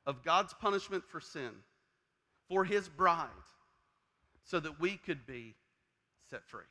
of 0.06 0.22
God's 0.22 0.52
punishment 0.54 1.04
for 1.08 1.20
sin 1.20 1.50
for 2.48 2.64
his 2.64 2.88
bride 2.88 3.28
so 4.44 4.60
that 4.60 4.80
we 4.80 4.96
could 4.96 5.26
be 5.26 5.54
set 6.30 6.44
free. 6.46 6.64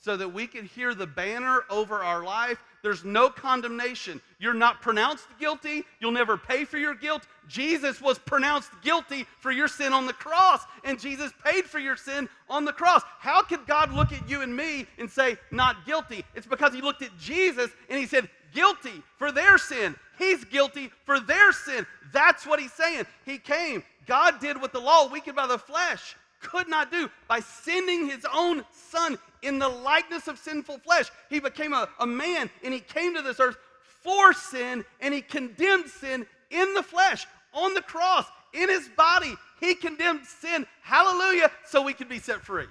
So 0.00 0.16
that 0.16 0.32
we 0.32 0.46
could 0.46 0.64
hear 0.64 0.94
the 0.94 1.08
banner 1.08 1.64
over 1.68 2.04
our 2.04 2.22
life. 2.22 2.62
There's 2.84 3.04
no 3.04 3.30
condemnation. 3.30 4.20
You're 4.38 4.54
not 4.54 4.80
pronounced 4.80 5.26
guilty. 5.40 5.84
You'll 5.98 6.12
never 6.12 6.36
pay 6.36 6.64
for 6.64 6.78
your 6.78 6.94
guilt. 6.94 7.26
Jesus 7.48 8.00
was 8.00 8.16
pronounced 8.16 8.70
guilty 8.80 9.26
for 9.40 9.50
your 9.50 9.66
sin 9.66 9.92
on 9.92 10.06
the 10.06 10.12
cross, 10.12 10.62
and 10.84 11.00
Jesus 11.00 11.32
paid 11.44 11.64
for 11.64 11.80
your 11.80 11.96
sin 11.96 12.28
on 12.48 12.64
the 12.64 12.72
cross. 12.72 13.02
How 13.18 13.42
could 13.42 13.66
God 13.66 13.92
look 13.92 14.12
at 14.12 14.28
you 14.28 14.42
and 14.42 14.54
me 14.54 14.86
and 14.98 15.10
say, 15.10 15.36
not 15.50 15.84
guilty? 15.84 16.24
It's 16.36 16.46
because 16.46 16.72
he 16.72 16.80
looked 16.80 17.02
at 17.02 17.18
Jesus 17.18 17.70
and 17.90 17.98
he 17.98 18.06
said, 18.06 18.30
guilty 18.52 19.02
for 19.16 19.32
their 19.32 19.58
sin. 19.58 19.94
He's 20.18 20.44
guilty 20.44 20.90
for 21.04 21.20
their 21.20 21.52
sin. 21.52 21.86
That's 22.12 22.46
what 22.46 22.60
he's 22.60 22.72
saying. 22.72 23.04
He 23.24 23.38
came. 23.38 23.82
God 24.06 24.40
did 24.40 24.60
what 24.60 24.72
the 24.72 24.80
law, 24.80 25.08
weakened 25.08 25.36
by 25.36 25.46
the 25.46 25.58
flesh, 25.58 26.16
could 26.40 26.68
not 26.68 26.90
do 26.90 27.08
by 27.28 27.40
sending 27.40 28.06
his 28.08 28.26
own 28.32 28.64
son 28.72 29.18
in 29.42 29.58
the 29.58 29.68
likeness 29.68 30.28
of 30.28 30.38
sinful 30.38 30.78
flesh. 30.78 31.10
He 31.28 31.40
became 31.40 31.72
a, 31.72 31.88
a 32.00 32.06
man 32.06 32.50
and 32.64 32.72
he 32.72 32.80
came 32.80 33.14
to 33.14 33.22
this 33.22 33.40
earth 33.40 33.56
for 34.02 34.32
sin 34.32 34.84
and 35.00 35.12
he 35.12 35.20
condemned 35.20 35.88
sin 35.88 36.26
in 36.50 36.74
the 36.74 36.82
flesh, 36.82 37.26
on 37.52 37.74
the 37.74 37.82
cross, 37.82 38.26
in 38.54 38.68
his 38.68 38.88
body. 38.96 39.34
He 39.60 39.74
condemned 39.74 40.24
sin, 40.24 40.66
hallelujah, 40.82 41.50
so 41.66 41.82
we 41.82 41.92
could 41.92 42.08
be 42.08 42.18
set 42.18 42.40
free. 42.40 42.66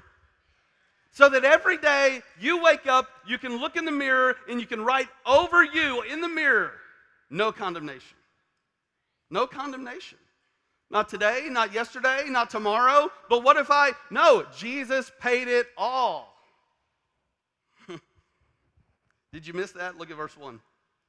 So 1.18 1.28
that 1.30 1.44
every 1.44 1.80
day 1.80 2.22
you 2.40 2.62
wake 2.62 2.86
up, 2.86 3.10
you 3.26 3.40
can 3.40 3.58
look 3.58 3.76
in 3.76 3.86
the 3.86 3.92
mirror 3.92 4.36
and 4.48 4.62
you 4.62 4.68
can 4.68 4.86
write 4.86 5.08
over 5.26 5.64
you 5.64 6.04
in 6.04 6.22
the 6.22 6.28
mirror, 6.28 6.74
no 7.32 7.52
condemnation. 7.52 8.16
No 9.32 9.48
condemnation. 9.48 10.20
Not 10.92 11.10
today, 11.10 11.48
not 11.50 11.74
yesterday, 11.74 12.26
not 12.28 12.52
tomorrow. 12.52 13.10
But 13.32 13.44
what 13.44 13.58
if 13.58 13.72
I? 13.72 13.94
No, 14.12 14.46
Jesus 14.56 15.12
paid 15.20 15.48
it 15.48 15.66
all. 15.76 16.36
Did 19.34 19.48
you 19.48 19.56
miss 19.56 19.72
that? 19.72 19.98
Look 19.98 20.12
at 20.12 20.18
verse 20.18 20.38
1. 20.38 20.60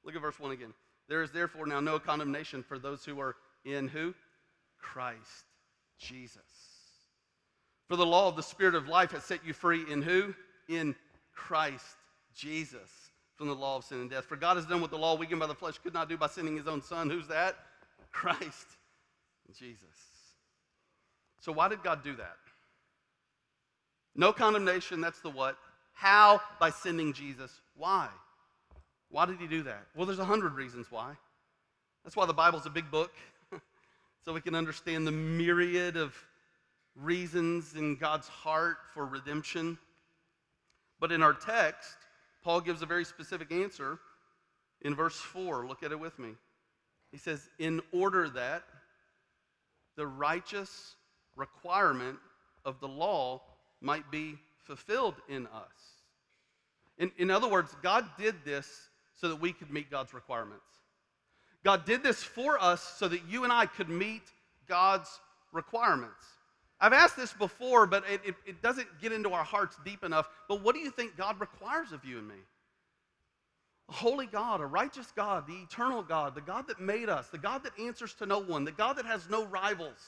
Look 0.05 0.17
at 0.17 0.23
verse 0.23 0.41
1 0.41 0.53
again. 0.53 0.73
There 1.11 1.23
is 1.23 1.33
therefore 1.33 1.67
now 1.67 1.81
no 1.81 1.99
condemnation 1.99 2.63
for 2.63 2.79
those 2.79 3.05
who 3.05 3.21
are 3.21 3.37
in 3.67 3.89
who? 3.89 4.15
Christ 4.79 5.45
Jesus. 5.99 6.78
For 7.89 7.97
the 7.97 8.07
law 8.07 8.29
of 8.29 8.37
the 8.37 8.43
Spirit 8.43 8.75
of 8.75 8.87
life 8.87 9.13
has 9.13 9.25
set 9.25 9.45
you 9.45 9.53
free 9.53 9.85
in 9.91 10.03
who? 10.03 10.35
In 10.69 10.95
Christ 11.35 11.97
Jesus 12.35 12.91
from 13.37 13.49
the 13.49 13.55
law 13.55 13.77
of 13.77 13.85
sin 13.85 14.01
and 14.01 14.11
death. 14.11 14.25
For 14.25 14.37
God 14.37 14.57
has 14.57 14.67
done 14.67 14.81
what 14.81 14.91
the 14.91 14.99
law, 14.99 15.17
weakened 15.17 15.41
by 15.41 15.47
the 15.47 15.55
flesh, 15.55 15.79
could 15.79 15.95
not 15.95 16.09
do 16.09 16.17
by 16.17 16.27
sending 16.27 16.57
his 16.57 16.67
own 16.67 16.83
Son. 16.83 17.09
Who's 17.09 17.29
that? 17.29 17.57
Christ 18.13 18.67
Jesus. 19.57 19.85
So, 21.41 21.53
why 21.53 21.69
did 21.69 21.83
God 21.83 22.03
do 22.03 22.15
that? 22.17 22.37
No 24.15 24.33
condemnation, 24.33 25.01
that's 25.01 25.21
the 25.21 25.31
what. 25.31 25.57
How? 25.95 26.41
By 26.59 26.71
sending 26.71 27.13
Jesus. 27.13 27.61
Why? 27.77 28.09
Why 29.11 29.25
did 29.25 29.39
he 29.39 29.47
do 29.47 29.63
that? 29.63 29.87
Well, 29.97 30.05
there's 30.05 30.19
a 30.19 30.25
hundred 30.25 30.55
reasons 30.55 30.89
why. 30.91 31.13
That's 32.05 32.17
why 32.17 32.27
the 32.27 32.35
Bible's 32.35 32.67
a 32.67 32.71
big 32.71 32.91
book, 32.91 33.13
so 34.25 34.33
we 34.33 34.41
can 34.41 34.55
understand 34.55 35.07
the 35.07 35.13
myriad 35.13 35.97
of 35.97 36.15
reasons 37.01 37.75
in 37.75 37.97
God's 37.97 38.29
heart 38.29 38.79
for 38.93 39.07
redemption. 39.07 39.79
But 41.01 41.13
in 41.13 41.23
our 41.23 41.35
text, 41.35 41.97
Paul 42.43 42.61
gives 42.61 42.83
a 42.83 42.87
very 42.87 43.05
specific 43.05 43.53
answer 43.53 43.99
in 44.83 44.95
verse 44.95 45.17
4. 45.17 45.67
Look 45.67 45.83
at 45.83 45.93
it 45.93 46.01
with 46.01 46.19
me. 46.19 46.31
He 47.11 47.19
says, 47.19 47.49
In 47.59 47.81
order 47.93 48.29
that 48.31 48.65
the 49.97 50.07
righteous 50.07 50.97
requirement 51.37 52.19
of 52.65 52.81
the 52.81 52.89
law 52.89 53.43
might 53.81 54.11
be 54.11 54.37
fulfilled 54.65 55.15
in 55.29 55.47
us. 55.47 55.99
In, 56.99 57.13
in 57.17 57.31
other 57.31 57.49
words, 57.49 57.75
God 57.83 58.05
did 58.19 58.35
this 58.45 58.89
so 59.15 59.29
that 59.29 59.41
we 59.41 59.53
could 59.53 59.71
meet 59.71 59.91
God's 59.91 60.13
requirements. 60.13 60.65
God 61.65 61.85
did 61.85 62.03
this 62.03 62.23
for 62.23 62.63
us 62.63 62.83
so 62.99 63.09
that 63.09 63.21
you 63.29 63.45
and 63.45 63.53
I 63.53 63.67
could 63.67 63.89
meet 63.89 64.23
God's 64.69 65.09
requirements. 65.53 66.25
I've 66.81 66.93
asked 66.93 67.17
this 67.17 67.33
before, 67.33 67.87
but 67.87 68.05
it, 68.09 68.21
it, 68.25 68.35
it, 68.47 68.63
doesn't 68.63 68.87
get 69.01 69.13
into 69.13 69.33
our 69.33 69.43
hearts 69.43 69.77
deep 69.85 70.05
enough. 70.05 70.29
But 70.49 70.63
what 70.63 70.75
do 70.75 70.81
you 70.81 70.91
think 70.91 71.17
God 71.17 71.41
requires 71.41 71.91
of 71.91 72.05
you 72.05 72.19
and 72.19 72.29
me? 72.29 72.37
A 73.89 73.93
holy 73.93 74.27
God, 74.27 74.61
a 74.61 74.67
righteous 74.67 75.13
God, 75.17 75.47
the 75.47 75.57
eternal 75.57 76.03
God, 76.03 76.35
the 76.35 76.41
God 76.41 76.69
that 76.69 76.79
made 76.79 77.09
us, 77.09 77.29
the 77.29 77.39
God 77.39 77.65
that 77.65 77.73
answers 77.81 78.15
to 78.15 78.27
no 78.27 78.39
one, 78.39 78.65
the 78.65 78.71
God 78.71 78.97
that 78.97 79.07
has 79.07 79.29
no 79.29 79.47
rivals, 79.47 79.99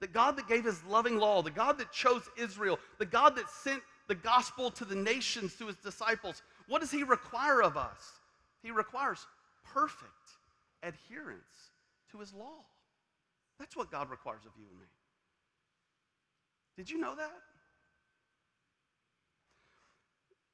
the 0.00 0.08
God 0.08 0.36
that 0.36 0.48
gave 0.48 0.64
his 0.64 0.82
loving 0.84 1.16
law, 1.16 1.42
the 1.42 1.50
God 1.50 1.78
that 1.78 1.92
chose 1.92 2.22
Israel, 2.36 2.78
the 2.98 3.06
God 3.06 3.36
that 3.36 3.48
sent 3.48 3.82
the 4.08 4.14
gospel 4.16 4.70
to 4.72 4.84
the 4.84 4.96
nations 4.96 5.54
to 5.56 5.66
his 5.66 5.76
disciples. 5.76 6.42
What 6.66 6.80
does 6.80 6.90
he 6.90 7.04
require 7.04 7.62
of 7.62 7.76
us? 7.76 8.20
He 8.62 8.70
requires 8.70 9.26
perfect 9.72 10.10
adherence 10.82 11.70
to 12.10 12.18
his 12.18 12.32
law. 12.32 12.64
That's 13.58 13.76
what 13.76 13.92
God 13.92 14.10
requires 14.10 14.44
of 14.44 14.52
you 14.58 14.64
and 14.68 14.80
me. 14.80 14.86
Did 16.76 16.90
you 16.90 16.98
know 16.98 17.14
that? 17.14 17.32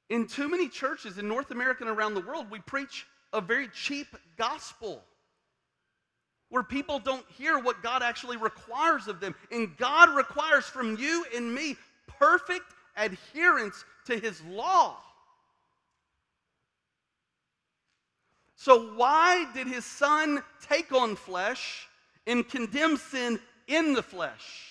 In 0.09 0.27
too 0.27 0.49
many 0.49 0.67
churches 0.67 1.17
in 1.17 1.27
North 1.27 1.51
America 1.51 1.83
and 1.83 1.89
around 1.89 2.15
the 2.15 2.21
world, 2.21 2.51
we 2.51 2.59
preach 2.59 3.07
a 3.33 3.39
very 3.39 3.69
cheap 3.69 4.07
gospel 4.37 5.03
where 6.49 6.63
people 6.63 6.99
don't 6.99 7.25
hear 7.37 7.57
what 7.57 7.81
God 7.81 8.03
actually 8.03 8.35
requires 8.35 9.07
of 9.07 9.21
them. 9.21 9.33
And 9.51 9.75
God 9.77 10.09
requires 10.09 10.65
from 10.65 10.97
you 10.97 11.25
and 11.33 11.55
me 11.55 11.77
perfect 12.19 12.65
adherence 12.97 13.85
to 14.05 14.19
his 14.19 14.43
law. 14.43 14.97
So, 18.57 18.93
why 18.95 19.47
did 19.53 19.65
his 19.65 19.85
son 19.85 20.43
take 20.61 20.91
on 20.91 21.15
flesh 21.15 21.87
and 22.27 22.47
condemn 22.47 22.97
sin 22.97 23.39
in 23.67 23.93
the 23.93 24.03
flesh? 24.03 24.70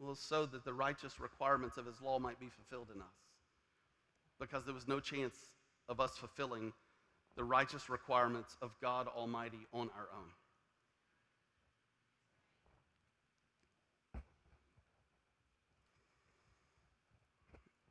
Well, 0.00 0.14
so 0.14 0.46
that 0.46 0.64
the 0.64 0.72
righteous 0.72 1.20
requirements 1.20 1.76
of 1.76 1.84
his 1.84 2.00
law 2.00 2.18
might 2.18 2.40
be 2.40 2.48
fulfilled 2.48 2.88
in 2.94 3.02
us. 3.02 3.08
Because 4.40 4.64
there 4.64 4.74
was 4.74 4.88
no 4.88 4.98
chance 4.98 5.36
of 5.90 6.00
us 6.00 6.16
fulfilling 6.16 6.72
the 7.36 7.44
righteous 7.44 7.90
requirements 7.90 8.56
of 8.62 8.70
God 8.80 9.08
Almighty 9.08 9.66
on 9.74 9.90
our 9.94 10.08
own. 10.16 10.30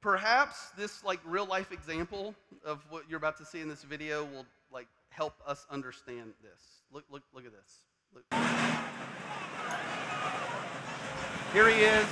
Perhaps 0.02 0.70
this 0.78 1.04
like 1.04 1.20
real 1.26 1.46
life 1.46 1.72
example 1.72 2.34
of 2.66 2.84
what 2.90 3.04
you're 3.10 3.18
about 3.18 3.38
to 3.38 3.46
see 3.46 3.60
in 3.60 3.68
this 3.68 3.84
video 3.84 4.24
will 4.24 4.46
like 4.72 4.88
help 5.10 5.34
us 5.46 5.68
understand 5.70 6.34
this. 6.42 6.62
Look 6.92 7.04
look 7.12 7.24
look 7.34 7.46
at 7.46 7.52
this. 7.52 7.82
Look. 8.14 9.49
Here 11.52 11.68
he 11.68 11.82
is, 11.82 12.06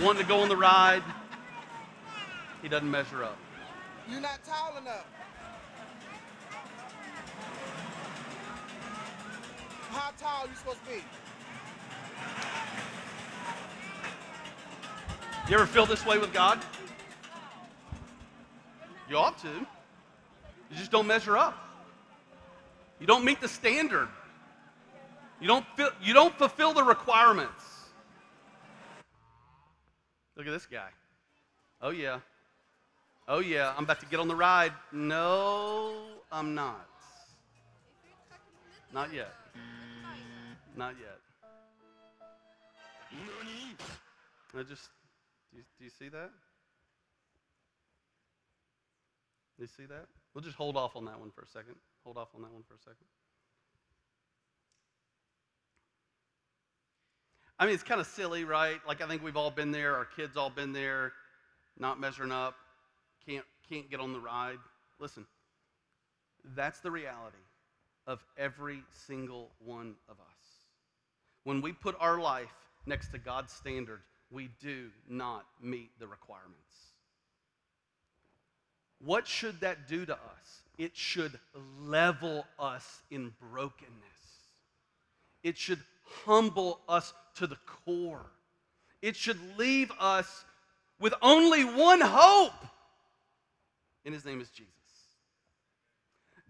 wanting 0.00 0.20
to 0.20 0.28
go 0.28 0.40
on 0.40 0.48
the 0.48 0.56
ride. 0.56 1.04
He 2.60 2.68
doesn't 2.68 2.90
measure 2.90 3.22
up. 3.22 3.38
You're 4.10 4.20
not 4.20 4.40
tall 4.44 4.76
enough. 4.78 5.06
How 9.90 10.10
tall 10.18 10.48
you 10.48 10.56
supposed 10.56 10.78
to 10.84 10.90
be? 10.90 11.02
You 15.48 15.54
ever 15.54 15.66
feel 15.66 15.86
this 15.86 16.04
way 16.04 16.18
with 16.18 16.32
God? 16.32 16.58
You 19.08 19.16
ought 19.18 19.38
to. 19.38 19.48
You 19.48 20.76
just 20.76 20.90
don't 20.90 21.06
measure 21.06 21.36
up. 21.36 21.56
You 22.98 23.06
don't 23.06 23.24
meet 23.24 23.40
the 23.40 23.48
standard. 23.48 24.08
You 25.40 25.46
don't, 25.46 25.64
feel, 25.76 25.90
you 26.02 26.12
don't 26.12 26.36
fulfill 26.36 26.74
the 26.74 26.84
requirements. 26.84 27.64
Look 30.36 30.46
at 30.46 30.52
this 30.52 30.66
guy. 30.66 30.88
Oh, 31.80 31.90
yeah. 31.90 32.20
Oh, 33.26 33.40
yeah. 33.40 33.72
I'm 33.76 33.84
about 33.84 34.00
to 34.00 34.06
get 34.06 34.20
on 34.20 34.28
the 34.28 34.34
ride. 34.34 34.72
No, 34.92 35.94
I'm 36.30 36.54
not. 36.54 36.86
Not 38.92 39.12
yet. 39.14 39.32
Not 40.76 40.94
yet. 40.98 41.18
I 44.58 44.62
just, 44.62 44.88
do 45.52 45.58
you, 45.58 45.64
do 45.78 45.84
you 45.84 45.90
see 45.90 46.08
that? 46.08 46.30
You 49.58 49.66
see 49.66 49.86
that? 49.86 50.06
We'll 50.34 50.42
just 50.42 50.56
hold 50.56 50.76
off 50.76 50.96
on 50.96 51.04
that 51.04 51.20
one 51.20 51.30
for 51.30 51.42
a 51.42 51.46
second. 51.46 51.74
Hold 52.04 52.16
off 52.16 52.28
on 52.34 52.42
that 52.42 52.52
one 52.52 52.62
for 52.66 52.74
a 52.74 52.78
second. 52.78 53.06
I 57.60 57.66
mean, 57.66 57.74
it's 57.74 57.82
kind 57.82 58.00
of 58.00 58.06
silly, 58.06 58.44
right? 58.44 58.80
Like 58.88 59.02
I 59.02 59.06
think 59.06 59.22
we've 59.22 59.36
all 59.36 59.50
been 59.50 59.70
there. 59.70 59.94
Our 59.94 60.06
kids 60.06 60.38
all 60.38 60.48
been 60.48 60.72
there, 60.72 61.12
not 61.78 62.00
measuring 62.00 62.32
up, 62.32 62.54
can't 63.26 63.44
can't 63.68 63.88
get 63.90 64.00
on 64.00 64.14
the 64.14 64.18
ride. 64.18 64.58
Listen, 64.98 65.26
that's 66.56 66.80
the 66.80 66.90
reality 66.90 67.36
of 68.06 68.24
every 68.38 68.82
single 69.06 69.50
one 69.62 69.94
of 70.08 70.16
us. 70.18 70.46
When 71.44 71.60
we 71.60 71.72
put 71.72 71.94
our 72.00 72.18
life 72.18 72.52
next 72.86 73.12
to 73.12 73.18
God's 73.18 73.52
standard, 73.52 74.00
we 74.30 74.48
do 74.58 74.88
not 75.06 75.44
meet 75.62 75.90
the 75.98 76.06
requirements. 76.06 76.56
What 79.04 79.26
should 79.26 79.60
that 79.60 79.86
do 79.86 80.06
to 80.06 80.14
us? 80.14 80.62
It 80.78 80.96
should 80.96 81.38
level 81.78 82.46
us 82.58 83.02
in 83.10 83.34
brokenness. 83.52 84.00
It 85.42 85.58
should 85.58 85.80
humble 86.24 86.80
us 86.88 87.12
to 87.36 87.46
the 87.46 87.58
core. 87.66 88.26
It 89.02 89.16
should 89.16 89.38
leave 89.58 89.92
us 89.98 90.44
with 90.98 91.14
only 91.22 91.64
one 91.64 92.00
hope, 92.00 92.66
and 94.04 94.12
his 94.14 94.24
name 94.24 94.40
is 94.40 94.50
Jesus. 94.50 94.72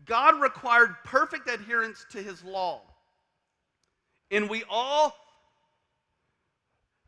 God 0.05 0.41
required 0.41 0.97
perfect 1.05 1.49
adherence 1.49 2.05
to 2.13 2.23
his 2.23 2.43
law. 2.43 2.81
And 4.31 4.49
we 4.49 4.65
all 4.69 5.15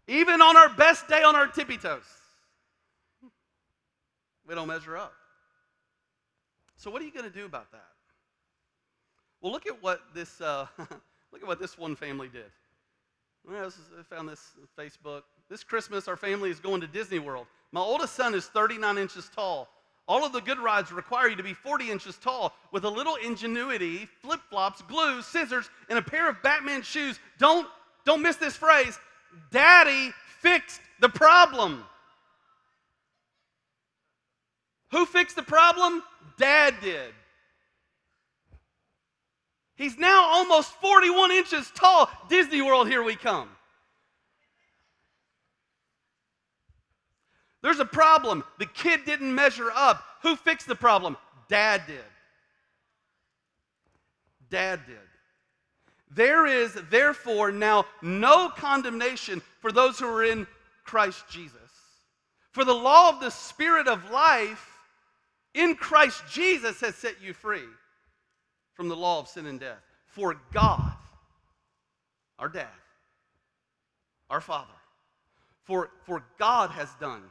Even 0.09 0.43
on 0.43 0.57
our 0.57 0.69
best 0.69 1.09
day 1.09 1.23
on 1.23 1.37
our 1.37 1.47
tippy 1.47 1.79
toes, 1.79 2.03
we 4.47 4.55
don't 4.55 4.67
measure 4.67 4.97
up. 4.97 5.13
So, 6.77 6.91
what 6.91 7.01
are 7.01 7.05
you 7.05 7.13
going 7.13 7.31
to 7.31 7.37
do 7.37 7.45
about 7.45 7.71
that? 7.71 7.89
Well, 9.41 9.53
look 9.53 9.67
at 9.67 9.83
what 9.83 10.01
this 10.15 10.41
uh, 10.41 10.67
look 11.33 11.43
at 11.43 11.49
what 11.49 11.59
this 11.59 11.79
one 11.79 11.97
family 11.97 12.29
did. 12.29 12.51
I 13.51 13.71
found 14.09 14.29
this 14.29 14.53
on 14.61 14.69
Facebook. 14.79 15.23
This 15.49 15.65
Christmas, 15.65 16.07
our 16.07 16.17
family 16.17 16.51
is 16.51 16.61
going 16.61 16.81
to 16.81 16.87
Disney 16.87 17.19
World. 17.19 17.47
My 17.73 17.81
oldest 17.81 18.15
son 18.15 18.35
is 18.35 18.47
39 18.47 18.99
inches 18.99 19.31
tall. 19.35 19.69
All 20.09 20.25
of 20.25 20.33
the 20.33 20.41
good 20.41 20.59
rides 20.59 20.93
require 20.93 21.29
you 21.29 21.37
to 21.37 21.43
be 21.43 21.55
40 21.55 21.91
inches 21.91 22.17
tall. 22.17 22.55
With 22.71 22.85
a 22.85 22.89
little 22.89 23.17
ingenuity, 23.17 24.09
flip 24.21 24.41
flops, 24.51 24.83
glue, 24.83 25.23
scissors, 25.23 25.71
and 25.89 25.99
a 25.99 26.03
pair 26.03 26.29
of 26.29 26.43
Batman 26.43 26.83
shoes. 26.83 27.19
Don't, 27.39 27.67
don't 28.05 28.23
miss 28.23 28.37
this 28.37 28.57
phrase. 28.57 28.99
Daddy 29.51 30.13
fixed 30.41 30.81
the 31.01 31.09
problem. 31.09 31.85
Who 34.91 35.07
fixed 35.07 35.37
the 35.37 35.43
problem? 35.43 36.03
Dad 36.37 36.75
did. 36.83 37.13
He's 39.77 39.99
now 39.99 40.29
almost 40.29 40.73
41 40.81 41.31
inches 41.31 41.71
tall. 41.75 42.11
Disney 42.29 42.63
World, 42.63 42.89
here 42.89 43.03
we 43.03 43.17
come. 43.17 43.49
There's 47.63 47.79
a 47.79 47.85
problem. 47.85 48.45
The 48.59 48.67
kid 48.67 49.05
didn't 49.07 49.35
measure 49.35 49.71
up. 49.75 50.03
Who 50.23 50.37
fixed 50.37 50.67
the 50.67 50.75
problem? 50.75 51.17
Dad 51.49 51.83
did. 51.87 52.05
Dad 54.51 54.81
did. 54.87 54.97
There 56.11 56.47
is, 56.47 56.75
therefore, 56.91 57.53
now 57.53 57.87
no 58.03 58.51
condemnation 58.51 59.41
for 59.61 59.73
those 59.73 59.99
who 59.99 60.07
are 60.07 60.25
in 60.25 60.47
Christ 60.85 61.25
Jesus. 61.31 61.57
For 62.51 62.65
the 62.65 62.75
law 62.75 63.09
of 63.09 63.21
the 63.21 63.31
Spirit 63.31 63.89
of 63.89 64.11
life 64.11 64.69
in 65.55 65.75
Christ 65.75 66.23
Jesus 66.31 66.81
has 66.81 66.97
set 66.97 67.23
you 67.23 67.33
free 67.33 67.65
from 68.75 68.89
the 68.89 68.97
law 68.97 69.21
of 69.21 69.29
sin 69.29 69.47
and 69.47 69.61
death. 69.61 69.83
For 70.07 70.37
God, 70.53 70.93
our 72.39 72.49
dad, 72.49 72.67
our 74.29 74.41
Father, 74.41 74.73
for, 75.65 75.91
for 76.05 76.25
God 76.39 76.71
has 76.71 76.89
done 77.01 77.23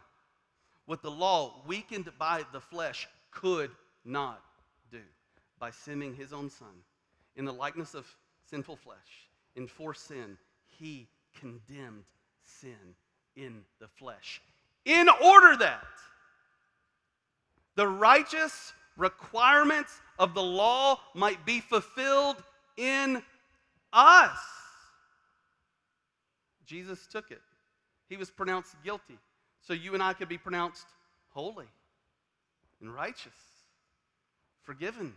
what 0.86 1.01
the 1.01 1.12
law, 1.12 1.62
weakened 1.67 2.10
by 2.17 2.43
the 2.51 2.60
flesh, 2.60 3.08
could 3.32 3.71
not 4.04 4.41
do 4.91 5.01
by 5.60 5.71
sending 5.71 6.15
his 6.15 6.34
own 6.34 6.49
Son 6.49 6.67
in 7.36 7.45
the 7.45 7.54
likeness 7.54 7.93
of 7.93 8.06
sinful 8.49 8.75
flesh. 8.75 9.30
And 9.56 9.69
for 9.69 9.93
sin, 9.93 10.38
he 10.67 11.08
condemned 11.39 12.06
sin 12.43 12.95
in 13.36 13.62
the 13.80 13.88
flesh. 13.88 14.41
In 14.86 15.08
order 15.10 15.56
that 15.58 15.86
the 17.75 17.88
righteous 17.88 18.73
requirements 19.02 20.00
of 20.20 20.34
the 20.34 20.42
law 20.42 21.00
might 21.16 21.44
be 21.46 21.60
fulfilled 21.60 22.38
in 22.78 23.22
us. 23.92 24.38
Jesus 26.66 27.08
took 27.08 27.32
it. 27.32 27.42
He 28.08 28.16
was 28.16 28.30
pronounced 28.30 28.76
guilty. 28.84 29.18
So 29.62 29.74
you 29.74 29.94
and 29.96 30.04
I 30.04 30.14
could 30.14 30.30
be 30.30 30.38
pronounced 30.38 30.86
holy 31.30 31.68
and 32.80 32.94
righteous, 32.94 33.34
forgiven 34.62 35.14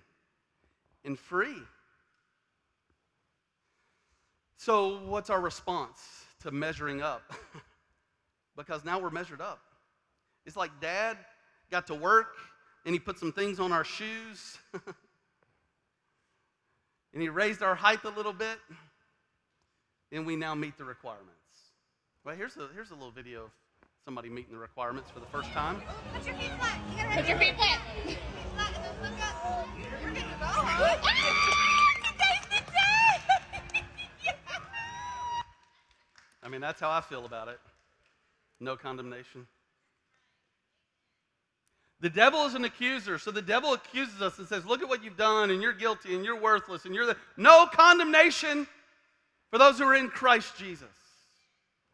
and 1.04 1.18
free. 1.18 1.62
So, 4.56 5.00
what's 5.04 5.28
our 5.28 5.40
response 5.40 6.00
to 6.42 6.50
measuring 6.50 7.02
up? 7.02 7.34
because 8.56 8.84
now 8.84 8.98
we're 8.98 9.10
measured 9.10 9.42
up. 9.42 9.60
It's 10.46 10.56
like 10.56 10.70
dad 10.80 11.18
got 11.70 11.86
to 11.88 11.94
work 11.94 12.36
and 12.84 12.94
he 12.94 12.98
put 12.98 13.18
some 13.18 13.32
things 13.32 13.58
on 13.60 13.72
our 13.72 13.84
shoes 13.84 14.58
and 17.12 17.22
he 17.22 17.28
raised 17.28 17.62
our 17.62 17.74
height 17.74 18.04
a 18.04 18.10
little 18.10 18.32
bit 18.32 18.58
and 20.12 20.26
we 20.26 20.36
now 20.36 20.54
meet 20.54 20.76
the 20.78 20.84
requirements. 20.84 21.30
Well, 22.24 22.36
here's 22.36 22.56
a, 22.56 22.68
here's 22.74 22.90
a 22.90 22.94
little 22.94 23.10
video 23.10 23.44
of 23.44 23.50
somebody 24.04 24.28
meeting 24.28 24.52
the 24.52 24.58
requirements 24.58 25.10
for 25.10 25.20
the 25.20 25.26
first 25.26 25.50
time. 25.52 25.82
Put 26.14 26.26
your 26.26 26.36
feet 26.36 26.50
flat. 26.58 26.78
You 26.96 27.20
Put 27.20 27.28
your 27.28 27.38
feet 27.38 27.56
flat. 27.56 27.80
Feet 28.06 28.18
flat 28.54 28.74
and 28.76 28.84
then 28.84 29.10
look 29.10 29.20
up. 29.24 29.68
You're 29.78 30.12
good 30.12 30.20
to 30.20 30.22
go. 30.22 30.36
Ah! 30.40 31.00
Today, 32.12 32.58
today. 34.24 34.32
I 36.42 36.48
mean, 36.48 36.60
that's 36.60 36.80
how 36.80 36.90
I 36.90 37.00
feel 37.00 37.24
about 37.24 37.48
it. 37.48 37.58
No 38.60 38.76
condemnation. 38.76 39.46
The 42.04 42.10
devil 42.10 42.44
is 42.44 42.52
an 42.52 42.66
accuser. 42.66 43.18
So 43.18 43.30
the 43.30 43.40
devil 43.40 43.72
accuses 43.72 44.20
us 44.20 44.38
and 44.38 44.46
says, 44.46 44.66
Look 44.66 44.82
at 44.82 44.88
what 44.90 45.02
you've 45.02 45.16
done, 45.16 45.50
and 45.50 45.62
you're 45.62 45.72
guilty, 45.72 46.14
and 46.14 46.22
you're 46.22 46.38
worthless, 46.38 46.84
and 46.84 46.94
you're 46.94 47.06
the. 47.06 47.16
No 47.38 47.64
condemnation 47.64 48.66
for 49.50 49.56
those 49.56 49.78
who 49.78 49.86
are 49.86 49.94
in 49.94 50.10
Christ 50.10 50.54
Jesus. 50.58 50.86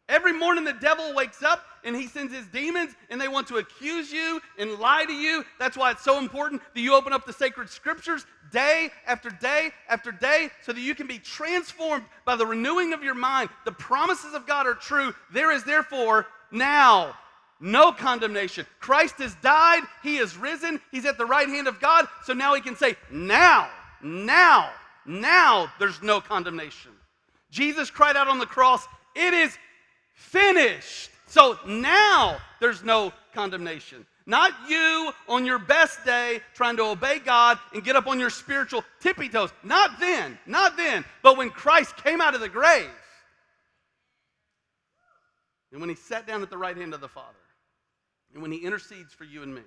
Every 0.09 0.33
morning 0.33 0.65
the 0.65 0.73
devil 0.73 1.15
wakes 1.15 1.45
up 1.45 1.65
and 1.85 1.95
he 1.95 2.09
sends 2.09 2.35
his 2.35 2.49
demons 2.49 2.97
and 3.11 3.21
they 3.21 3.29
want 3.29 3.47
to 3.47 3.59
accuse 3.59 4.11
you 4.11 4.41
and 4.59 4.81
lie 4.81 5.05
to 5.05 5.13
you. 5.13 5.45
That's 5.61 5.77
why 5.77 5.93
it's 5.93 6.03
so 6.03 6.19
important 6.19 6.61
that 6.75 6.81
you 6.81 6.97
open 6.97 7.13
up 7.13 7.25
the 7.25 7.33
sacred 7.33 7.71
scriptures 7.71 8.27
day 8.51 8.91
after 9.07 9.31
day 9.31 9.71
after 9.89 10.11
day 10.11 10.51
so 10.63 10.73
that 10.73 10.81
you 10.81 10.97
can 10.97 11.07
be 11.07 11.21
transformed 11.21 12.05
by 12.25 12.35
the 12.35 12.45
renewing 12.45 12.93
of 12.93 13.05
your 13.05 13.15
mind. 13.15 13.51
The 13.65 13.71
promises 13.71 14.35
of 14.35 14.49
God 14.49 14.67
are 14.67 14.75
true. 14.75 15.15
There 15.33 15.53
is 15.53 15.63
therefore 15.63 16.27
now 16.51 17.15
no 17.61 17.93
condemnation. 17.93 18.67
Christ 18.81 19.17
has 19.19 19.35
died, 19.37 19.83
he 20.03 20.17
has 20.17 20.37
risen, 20.37 20.81
he's 20.91 21.05
at 21.05 21.19
the 21.19 21.27
right 21.27 21.49
hand 21.49 21.69
of 21.69 21.79
God. 21.79 22.07
So 22.25 22.33
now 22.33 22.55
he 22.55 22.61
can 22.61 22.75
say, 22.75 22.97
now, 23.11 23.69
now, 24.03 24.71
now 25.05 25.71
there's 25.79 26.03
no 26.03 26.21
condemnation. 26.21 26.93
Jesus 27.51 27.91
cried 27.91 28.17
out 28.17 28.29
on 28.29 28.39
the 28.39 28.47
cross, 28.47 28.87
it 29.15 29.35
is 29.35 29.57
finished. 30.15 31.11
So 31.27 31.59
now 31.67 32.39
there's 32.61 32.83
no 32.83 33.13
condemnation. 33.35 34.07
Not 34.27 34.53
you 34.69 35.13
on 35.29 35.45
your 35.45 35.59
best 35.59 36.05
day 36.05 36.41
trying 36.55 36.77
to 36.77 36.85
obey 36.85 37.19
God 37.19 37.59
and 37.75 37.83
get 37.85 37.97
up 37.97 38.07
on 38.07 38.19
your 38.21 38.31
spiritual 38.31 38.85
tippy 39.01 39.29
toes. 39.29 39.51
Not 39.63 39.99
then, 39.99 40.39
not 40.47 40.77
then. 40.77 41.05
But 41.23 41.37
when 41.37 41.51
Christ 41.51 41.97
came 41.97 42.21
out 42.21 42.35
of 42.35 42.41
the 42.41 42.49
grave 42.49 42.91
and 45.73 45.81
when 45.81 45.91
he 45.91 45.97
sat 45.97 46.27
down 46.27 46.43
at 46.43 46.51
the 46.51 46.59
right 46.59 46.77
hand 46.77 46.95
of 46.95 47.01
the 47.01 47.09
Father 47.09 47.37
and 48.33 48.43
when 48.43 48.53
he 48.53 48.59
intercedes 48.59 49.13
for 49.13 49.25
you 49.25 49.43
and 49.43 49.55
me 49.55 49.63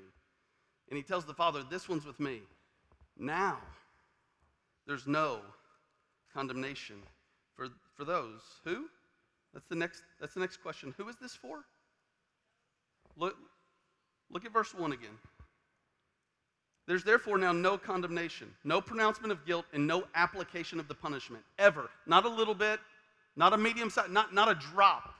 and 0.89 0.97
he 0.97 1.03
tells 1.03 1.25
the 1.25 1.33
Father, 1.33 1.63
This 1.69 1.89
one's 1.89 2.05
with 2.05 2.19
me. 2.19 2.41
Now 3.17 3.59
there's 4.87 5.07
no 5.07 5.39
condemnation 6.33 6.97
for, 7.55 7.67
for 7.95 8.05
those 8.05 8.41
who? 8.63 8.85
That's 9.53 9.67
the 9.67 9.75
next, 9.75 10.03
that's 10.19 10.33
the 10.33 10.39
next 10.39 10.57
question. 10.57 10.93
Who 10.97 11.07
is 11.09 11.15
this 11.21 11.35
for? 11.35 11.63
Look, 13.15 13.37
look 14.31 14.45
at 14.45 14.51
verse 14.51 14.73
1 14.73 14.91
again. 14.93 15.17
There's 16.87 17.03
therefore 17.03 17.37
now 17.37 17.51
no 17.53 17.77
condemnation, 17.77 18.53
no 18.63 18.81
pronouncement 18.81 19.31
of 19.31 19.45
guilt, 19.45 19.65
and 19.73 19.87
no 19.87 20.03
application 20.15 20.79
of 20.79 20.87
the 20.87 20.95
punishment, 20.95 21.43
ever. 21.57 21.89
Not 22.07 22.25
a 22.25 22.29
little 22.29 22.55
bit, 22.55 22.79
not 23.35 23.53
a 23.53 23.57
medium 23.57 23.89
size, 23.89 24.09
not, 24.09 24.33
not 24.33 24.49
a 24.49 24.55
drop. 24.55 25.13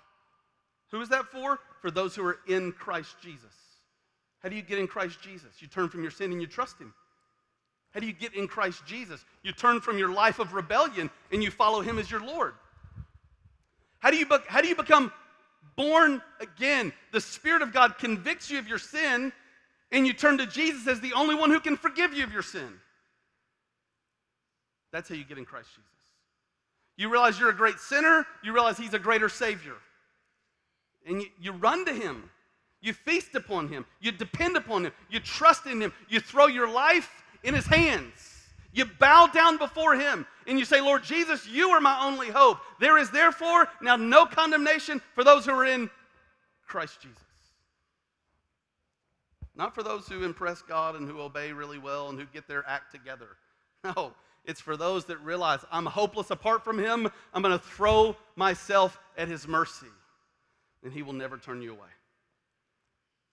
Who 0.92 1.00
is 1.00 1.10
that 1.10 1.28
for? 1.28 1.60
For 1.84 1.92
those 1.92 2.16
who 2.16 2.26
are 2.26 2.40
in 2.48 2.72
Christ 2.72 3.18
Jesus. 3.22 3.54
How 4.42 4.48
do 4.48 4.56
you 4.56 4.62
get 4.62 4.80
in 4.80 4.88
Christ 4.88 5.22
Jesus? 5.22 5.50
You 5.60 5.68
turn 5.68 5.90
from 5.90 6.02
your 6.02 6.12
sin 6.12 6.32
and 6.32 6.40
you 6.40 6.48
trust 6.48 6.80
Him. 6.80 6.94
How 7.92 8.00
do 8.00 8.08
you 8.08 8.14
get 8.14 8.34
in 8.36 8.48
Christ 8.48 8.86
Jesus? 8.86 9.26
You 9.44 9.52
turn 9.52 9.82
from 9.82 9.98
your 9.98 10.10
life 10.10 10.40
of 10.40 10.54
rebellion 10.54 11.10
and 11.34 11.44
you 11.44 11.52
follow 11.52 11.82
Him 11.82 12.00
as 12.00 12.10
your 12.10 12.22
Lord. 12.22 12.54
How 14.00 14.12
do 14.12 14.16
you, 14.16 14.26
be- 14.26 14.38
how 14.48 14.62
do 14.62 14.70
you 14.70 14.78
become 14.78 15.12
born 15.76 16.22
again? 16.40 16.94
The 17.12 17.20
Spirit 17.20 17.62
of 17.62 17.74
God 17.74 17.98
convicts 17.98 18.50
you 18.50 18.60
of 18.60 18.68
your 18.70 18.80
sin, 18.80 19.34
and 19.92 20.08
you 20.08 20.14
turn 20.14 20.38
to 20.38 20.48
Jesus 20.48 20.88
as 20.88 21.02
the 21.02 21.12
only 21.12 21.36
one 21.36 21.50
who 21.50 21.60
can 21.60 21.76
forgive 21.76 22.14
you 22.14 22.24
of 22.24 22.32
your 22.32 22.44
sin. 22.44 22.80
That's 24.94 25.10
how 25.10 25.16
you 25.16 25.26
get 25.26 25.38
in 25.38 25.44
Christ 25.44 25.68
Jesus. 25.68 25.90
You 26.96 27.10
realize 27.10 27.38
you're 27.38 27.50
a 27.50 27.54
great 27.54 27.80
sinner, 27.80 28.26
you 28.42 28.54
realize 28.54 28.78
He's 28.78 28.94
a 28.94 29.00
greater 29.00 29.28
Savior. 29.28 29.76
And 31.08 31.22
you, 31.22 31.28
you 31.40 31.52
run 31.52 31.86
to 31.86 31.94
Him. 31.94 32.30
You 32.82 32.94
feast 32.94 33.36
upon 33.36 33.70
Him. 33.70 33.86
You 34.02 34.12
depend 34.12 34.58
upon 34.58 34.86
Him. 34.86 34.92
You 35.10 35.20
trust 35.20 35.66
in 35.66 35.82
Him. 35.82 35.94
You 36.10 36.20
throw 36.20 36.48
your 36.48 36.70
life 36.70 37.24
in 37.44 37.54
His 37.54 37.66
hands. 37.66 38.34
You 38.74 38.86
bow 38.86 39.28
down 39.28 39.58
before 39.58 39.96
Him 39.96 40.26
and 40.48 40.58
you 40.58 40.66
say, 40.66 40.82
Lord 40.82 41.04
Jesus, 41.04 41.48
you 41.48 41.70
are 41.70 41.80
my 41.80 42.06
only 42.06 42.30
hope. 42.30 42.58
There 42.80 42.98
is 42.98 43.10
therefore 43.12 43.68
now 43.82 43.96
no 43.96 44.26
condemnation 44.26 45.02
for 45.14 45.24
those 45.24 45.46
who 45.46 45.52
are 45.52 45.66
in 45.66 45.90
Christ 46.68 47.02
Jesus. 47.02 47.20
Not 49.56 49.76
for 49.76 49.84
those 49.84 50.08
who 50.08 50.24
impress 50.24 50.62
God 50.64 50.96
and 50.96 51.08
who 51.08 51.22
obey 51.22 51.52
really 51.52 51.78
well 51.78 52.10
and 52.10 52.20
who 52.20 52.26
get 52.26 52.48
their 52.48 52.68
act 52.68 52.92
together. 52.92 53.28
No, 53.98 54.14
it's 54.46 54.62
for 54.62 54.78
those 54.78 55.04
that 55.08 55.18
realize 55.18 55.60
I'm 55.70 55.86
hopeless 55.86 56.32
apart 56.32 56.64
from 56.64 56.80
Him. 56.80 57.12
I'm 57.34 57.42
going 57.42 57.52
to 57.52 57.62
throw 57.62 58.16
myself 58.38 58.98
at 59.18 59.28
His 59.28 59.46
mercy. 59.46 59.88
And 60.84 60.94
he 60.94 61.02
will 61.02 61.14
never 61.14 61.38
turn 61.38 61.62
you 61.62 61.72
away. 61.72 61.90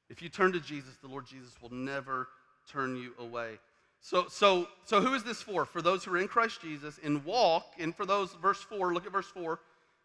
If 0.08 0.22
you 0.22 0.28
turn 0.28 0.52
to 0.52 0.60
Jesus, 0.60 0.96
the 1.02 1.08
Lord 1.08 1.26
Jesus 1.26 1.52
will 1.62 1.72
never 1.72 2.28
turn 2.70 2.96
you 2.96 3.12
away. 3.18 3.58
So, 4.00 4.26
so, 4.28 4.66
so 4.84 5.00
who 5.00 5.14
is 5.14 5.22
this 5.22 5.42
for? 5.42 5.64
For 5.64 5.82
those 5.82 6.04
who 6.04 6.12
are 6.14 6.18
in 6.18 6.28
Christ 6.28 6.62
Jesus 6.62 6.98
and 7.02 7.24
walk, 7.24 7.66
and 7.78 7.94
for 7.94 8.06
those, 8.06 8.32
verse 8.34 8.60
4, 8.62 8.94
look 8.94 9.06
at 9.06 9.12
verse 9.12 9.28
4, 9.28 9.60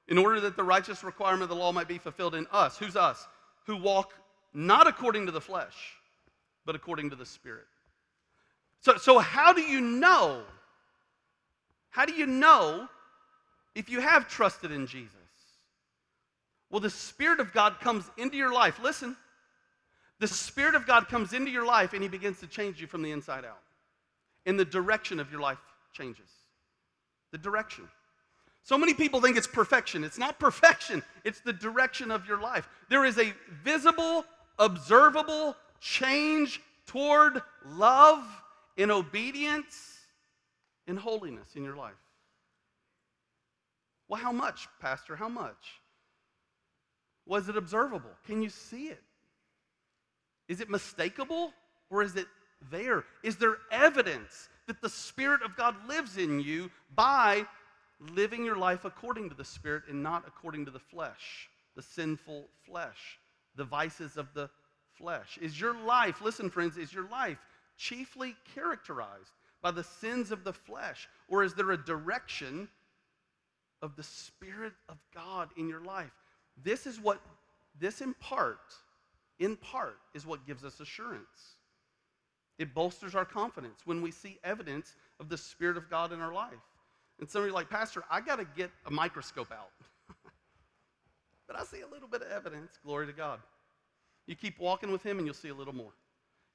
in 0.07 0.17
order 0.17 0.39
that 0.41 0.55
the 0.55 0.63
righteous 0.63 1.03
requirement 1.03 1.43
of 1.43 1.49
the 1.49 1.55
law 1.55 1.71
might 1.71 1.87
be 1.87 1.97
fulfilled 1.97 2.35
in 2.35 2.45
us. 2.51 2.77
Who's 2.77 2.95
us? 2.95 3.27
Who 3.65 3.77
walk 3.77 4.13
not 4.53 4.87
according 4.87 5.25
to 5.25 5.31
the 5.31 5.41
flesh, 5.41 5.93
but 6.65 6.75
according 6.75 7.09
to 7.09 7.15
the 7.15 7.25
Spirit. 7.25 7.65
So, 8.81 8.97
so 8.97 9.19
how 9.19 9.53
do 9.53 9.61
you 9.61 9.81
know? 9.81 10.43
How 11.89 12.05
do 12.05 12.13
you 12.13 12.25
know 12.25 12.87
if 13.73 13.89
you 13.89 13.99
have 14.01 14.27
trusted 14.27 14.71
in 14.71 14.85
Jesus? 14.85 15.15
Well, 16.69 16.79
the 16.79 16.89
Spirit 16.89 17.39
of 17.39 17.53
God 17.53 17.79
comes 17.79 18.09
into 18.17 18.37
your 18.37 18.51
life. 18.51 18.79
Listen, 18.81 19.15
the 20.19 20.27
Spirit 20.27 20.75
of 20.75 20.87
God 20.87 21.07
comes 21.07 21.33
into 21.33 21.51
your 21.51 21.65
life 21.65 21.93
and 21.93 22.01
He 22.01 22.09
begins 22.09 22.39
to 22.39 22.47
change 22.47 22.81
you 22.81 22.87
from 22.87 23.01
the 23.01 23.11
inside 23.11 23.45
out. 23.45 23.59
And 24.45 24.59
the 24.59 24.65
direction 24.65 25.19
of 25.19 25.31
your 25.31 25.41
life 25.41 25.59
changes. 25.93 26.29
The 27.31 27.37
direction. 27.37 27.87
So 28.63 28.77
many 28.77 28.93
people 28.93 29.21
think 29.21 29.37
it's 29.37 29.47
perfection. 29.47 30.03
It's 30.03 30.17
not 30.17 30.39
perfection, 30.39 31.03
it's 31.23 31.39
the 31.39 31.53
direction 31.53 32.11
of 32.11 32.27
your 32.27 32.41
life. 32.41 32.67
There 32.89 33.05
is 33.05 33.19
a 33.19 33.33
visible, 33.63 34.25
observable 34.57 35.55
change 35.79 36.61
toward 36.87 37.41
love 37.65 38.23
and 38.77 38.91
obedience 38.91 39.99
and 40.87 40.97
holiness 40.97 41.55
in 41.55 41.63
your 41.63 41.75
life. 41.75 41.93
Well, 44.07 44.21
how 44.21 44.31
much, 44.31 44.67
Pastor? 44.79 45.15
How 45.15 45.29
much? 45.29 45.81
Was 47.25 47.49
it 47.49 47.57
observable? 47.57 48.11
Can 48.25 48.41
you 48.41 48.49
see 48.49 48.87
it? 48.87 49.01
Is 50.47 50.61
it 50.61 50.69
mistakable 50.69 51.51
or 51.89 52.03
is 52.03 52.15
it 52.15 52.27
there? 52.71 53.03
Is 53.23 53.37
there 53.37 53.57
evidence 53.71 54.49
that 54.67 54.81
the 54.81 54.89
Spirit 54.89 55.41
of 55.41 55.55
God 55.55 55.75
lives 55.87 56.17
in 56.17 56.39
you 56.39 56.69
by 56.95 57.45
living 57.99 58.45
your 58.45 58.57
life 58.57 58.85
according 58.85 59.29
to 59.29 59.35
the 59.35 59.45
Spirit 59.45 59.83
and 59.89 60.03
not 60.03 60.23
according 60.27 60.65
to 60.65 60.71
the 60.71 60.79
flesh, 60.79 61.49
the 61.75 61.81
sinful 61.81 62.47
flesh, 62.65 63.19
the 63.55 63.63
vices 63.63 64.17
of 64.17 64.33
the 64.33 64.49
flesh? 64.93 65.37
Is 65.41 65.59
your 65.59 65.79
life, 65.85 66.21
listen, 66.21 66.49
friends, 66.49 66.77
is 66.77 66.93
your 66.93 67.09
life 67.09 67.39
chiefly 67.77 68.35
characterized 68.53 69.31
by 69.61 69.71
the 69.71 69.83
sins 69.83 70.31
of 70.31 70.43
the 70.43 70.53
flesh, 70.53 71.09
or 71.27 71.43
is 71.43 71.53
there 71.55 71.71
a 71.71 71.77
direction 71.77 72.67
of 73.81 73.95
the 73.95 74.03
Spirit 74.03 74.73
of 74.89 74.97
God 75.13 75.49
in 75.57 75.67
your 75.67 75.81
life? 75.81 76.11
This 76.63 76.87
is 76.87 76.99
what, 76.99 77.19
this 77.79 78.01
in 78.01 78.13
part, 78.15 78.73
in 79.39 79.55
part, 79.57 79.97
is 80.13 80.25
what 80.25 80.45
gives 80.45 80.63
us 80.63 80.79
assurance. 80.79 81.55
It 82.57 82.73
bolsters 82.73 83.15
our 83.15 83.25
confidence 83.25 83.81
when 83.85 84.01
we 84.01 84.11
see 84.11 84.39
evidence 84.43 84.95
of 85.19 85.29
the 85.29 85.37
Spirit 85.37 85.77
of 85.77 85.89
God 85.89 86.13
in 86.13 86.21
our 86.21 86.33
life. 86.33 86.53
And 87.19 87.29
some 87.29 87.41
of 87.41 87.47
you 87.47 87.51
are 87.51 87.55
like, 87.55 87.69
Pastor, 87.69 88.03
I 88.09 88.21
got 88.21 88.37
to 88.37 88.45
get 88.55 88.71
a 88.85 88.91
microscope 88.91 89.51
out. 89.51 89.71
but 91.47 91.59
I 91.59 91.63
see 91.63 91.81
a 91.81 91.87
little 91.87 92.07
bit 92.07 92.21
of 92.21 92.31
evidence. 92.31 92.77
Glory 92.83 93.07
to 93.07 93.13
God. 93.13 93.39
You 94.27 94.35
keep 94.35 94.59
walking 94.59 94.91
with 94.91 95.03
Him 95.03 95.17
and 95.17 95.27
you'll 95.27 95.33
see 95.33 95.49
a 95.49 95.55
little 95.55 95.75
more. 95.75 95.91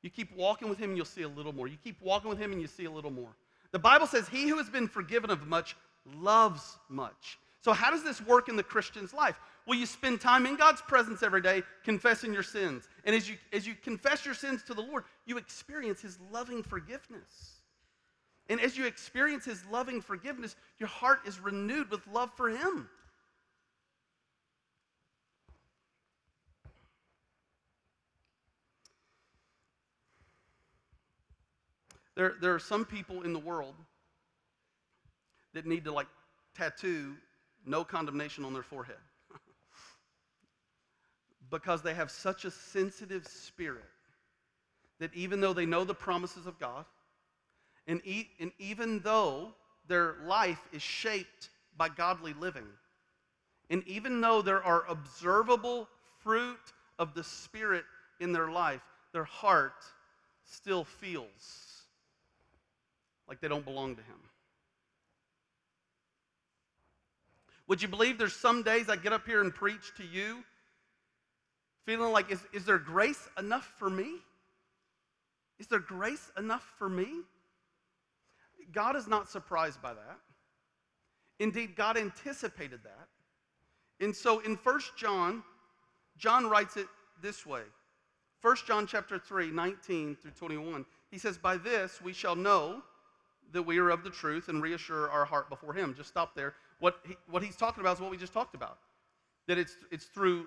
You 0.03 0.11
keep 0.11 0.35
walking 0.35 0.69
with 0.69 0.79
Him 0.79 0.91
and 0.91 0.97
you'll 0.97 1.07
see 1.07 1.23
a 1.23 1.29
little 1.29 1.53
more. 1.53 1.69
You 1.69 1.77
keep 1.83 2.01
walking 2.01 2.31
with 2.31 2.39
Him 2.39 2.53
and 2.53 2.61
you 2.61 2.67
see 2.67 2.87
a 2.87 2.91
little 2.91 3.11
more. 3.11 3.31
The 3.73 3.79
Bible 3.79 4.07
says, 4.07 4.29
He 4.29 4.49
who 4.49 4.57
has 4.57 4.69
been 4.69 4.89
forgiven 4.89 5.31
of 5.31 5.47
much 5.47 5.77
loves 6.17 6.79
much. 6.89 7.39
So, 7.63 7.73
how 7.73 7.91
does 7.91 8.03
this 8.03 8.21
work 8.23 8.49
in 8.49 8.57
the 8.57 8.63
Christian's 8.63 9.13
life? 9.13 9.39
Well, 9.67 9.79
you 9.79 9.87
spend 9.87 10.21
time 10.21 10.47
in 10.47 10.57
God's 10.57 10.81
presence 10.83 11.23
every 11.23 11.43
day 11.43 11.63
confessing 11.85 12.33
your 12.33 12.43
sins. 12.43 12.89
And 13.05 13.15
as 13.15 13.29
you, 13.29 13.37
as 13.53 13.67
you 13.67 13.75
confess 13.75 14.25
your 14.25 14.35
sins 14.35 14.63
to 14.65 14.75
the 14.75 14.83
Lord, 14.83 15.05
you 15.27 15.39
experience 15.39 16.01
His 16.01 16.19
loving 16.33 16.63
forgiveness. 16.63 17.61
And 18.49 18.61
as 18.61 18.77
you 18.77 18.87
experience 18.87 19.45
His 19.45 19.65
loving 19.67 20.01
forgiveness, 20.01 20.57
your 20.79 20.89
heart 20.89 21.21
is 21.27 21.39
renewed 21.39 21.91
with 21.91 22.07
love 22.09 22.31
for 22.37 22.49
Him. 22.49 22.89
There, 32.17 32.35
there 32.41 32.55
are 32.55 32.59
some 32.59 32.85
people 32.85 33.23
in 33.23 33.33
the 33.33 33.39
world 33.39 33.75
that 35.55 35.65
need 35.65 35.85
to 35.85 35.93
like 35.93 36.09
tattoo 36.55 37.15
no 37.65 37.85
condemnation 37.85 38.45
on 38.45 38.53
their 38.53 38.63
forehead 38.63 38.97
because 41.51 41.83
they 41.83 41.95
have 41.95 42.11
such 42.11 42.45
a 42.45 42.51
sensitive 42.51 43.27
spirit 43.27 43.85
that 44.99 45.13
even 45.15 45.41
though 45.41 45.53
they 45.53 45.67
know 45.67 45.85
the 45.85 45.95
promises 45.95 46.47
of 46.47 46.59
God, 46.59 46.85
and, 47.87 48.01
e- 48.05 48.29
and 48.39 48.53
even 48.59 49.01
though 49.01 49.49
their 49.89 50.17
life 50.25 50.61
is 50.73 50.83
shaped 50.83 51.49
by 51.77 51.89
godly 51.89 52.35
living, 52.35 52.67
and 53.71 53.87
even 53.87 54.21
though 54.21 54.43
there 54.43 54.63
are 54.63 54.85
observable 54.89 55.89
fruit 56.23 56.59
of 56.99 57.15
the 57.15 57.25
Spirit 57.25 57.85
in 58.21 58.33
their 58.33 58.51
life, 58.51 58.83
their 59.13 59.25
heart 59.25 59.85
still 60.45 60.85
feels 60.85 61.85
like 63.29 63.41
they 63.41 63.49
don't 63.49 63.65
belong 63.65 63.97
to 63.97 64.03
Him. 64.03 64.17
Would 67.69 67.81
you 67.81 67.89
believe 67.89 68.19
there's 68.19 68.35
some 68.35 68.65
days 68.65 68.89
I 68.89 68.97
get 68.97 69.13
up 69.13 69.25
here 69.25 69.41
and 69.41 69.55
preach 69.55 69.95
to 69.97 70.05
you 70.05 70.45
feeling 71.91 72.13
like, 72.13 72.31
is, 72.31 72.41
is 72.53 72.65
there 72.65 72.79
grace 72.79 73.29
enough 73.37 73.73
for 73.77 73.91
me? 73.91 74.19
Is 75.59 75.67
there 75.67 75.81
grace 75.81 76.31
enough 76.39 76.65
for 76.79 76.89
me? 76.89 77.09
God 78.73 78.95
is 78.95 79.09
not 79.09 79.29
surprised 79.29 79.83
by 79.83 79.95
that. 79.95 80.19
Indeed, 81.41 81.75
God 81.75 81.97
anticipated 81.97 82.79
that. 82.85 83.09
And 84.05 84.15
so 84.15 84.39
in 84.39 84.55
1 84.55 84.81
John, 84.97 85.43
John 86.17 86.49
writes 86.49 86.77
it 86.77 86.87
this 87.21 87.45
way. 87.45 87.63
1 88.41 88.57
John 88.69 88.87
chapter 88.87 89.19
3, 89.19 89.51
19 89.51 90.17
through 90.23 90.31
21. 90.31 90.87
He 91.11 91.19
says, 91.19 91.39
By 91.39 91.57
this 91.57 92.01
we 92.01 92.13
shall 92.13 92.37
know 92.37 92.83
that 93.53 93.63
we 93.63 93.79
are 93.79 93.91
of 93.91 94.05
the 94.05 94.11
truth 94.11 94.49
and 94.49 94.63
reassure 94.63 95.11
our 95.11 95.25
heart 95.25 95.51
before 95.51 95.75
him. 95.75 95.95
Just 95.97 96.09
stop 96.09 96.37
there. 96.37 96.55
What, 96.79 97.01
he, 97.05 97.17
what 97.29 97.43
he's 97.43 97.57
talking 97.57 97.81
about 97.81 97.97
is 97.97 98.01
what 98.01 98.13
we 98.13 98.17
just 98.17 98.33
talked 98.33 98.55
about. 98.55 98.79
That 99.49 99.59
it's, 99.59 99.75
it's 99.91 100.05
through 100.05 100.47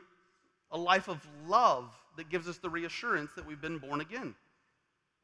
a 0.73 0.77
life 0.77 1.07
of 1.07 1.25
love 1.47 1.93
that 2.17 2.29
gives 2.29 2.47
us 2.47 2.57
the 2.57 2.69
reassurance 2.69 3.31
that 3.36 3.45
we've 3.45 3.62
been 3.62 3.77
born 3.77 4.01
again. 4.01 4.36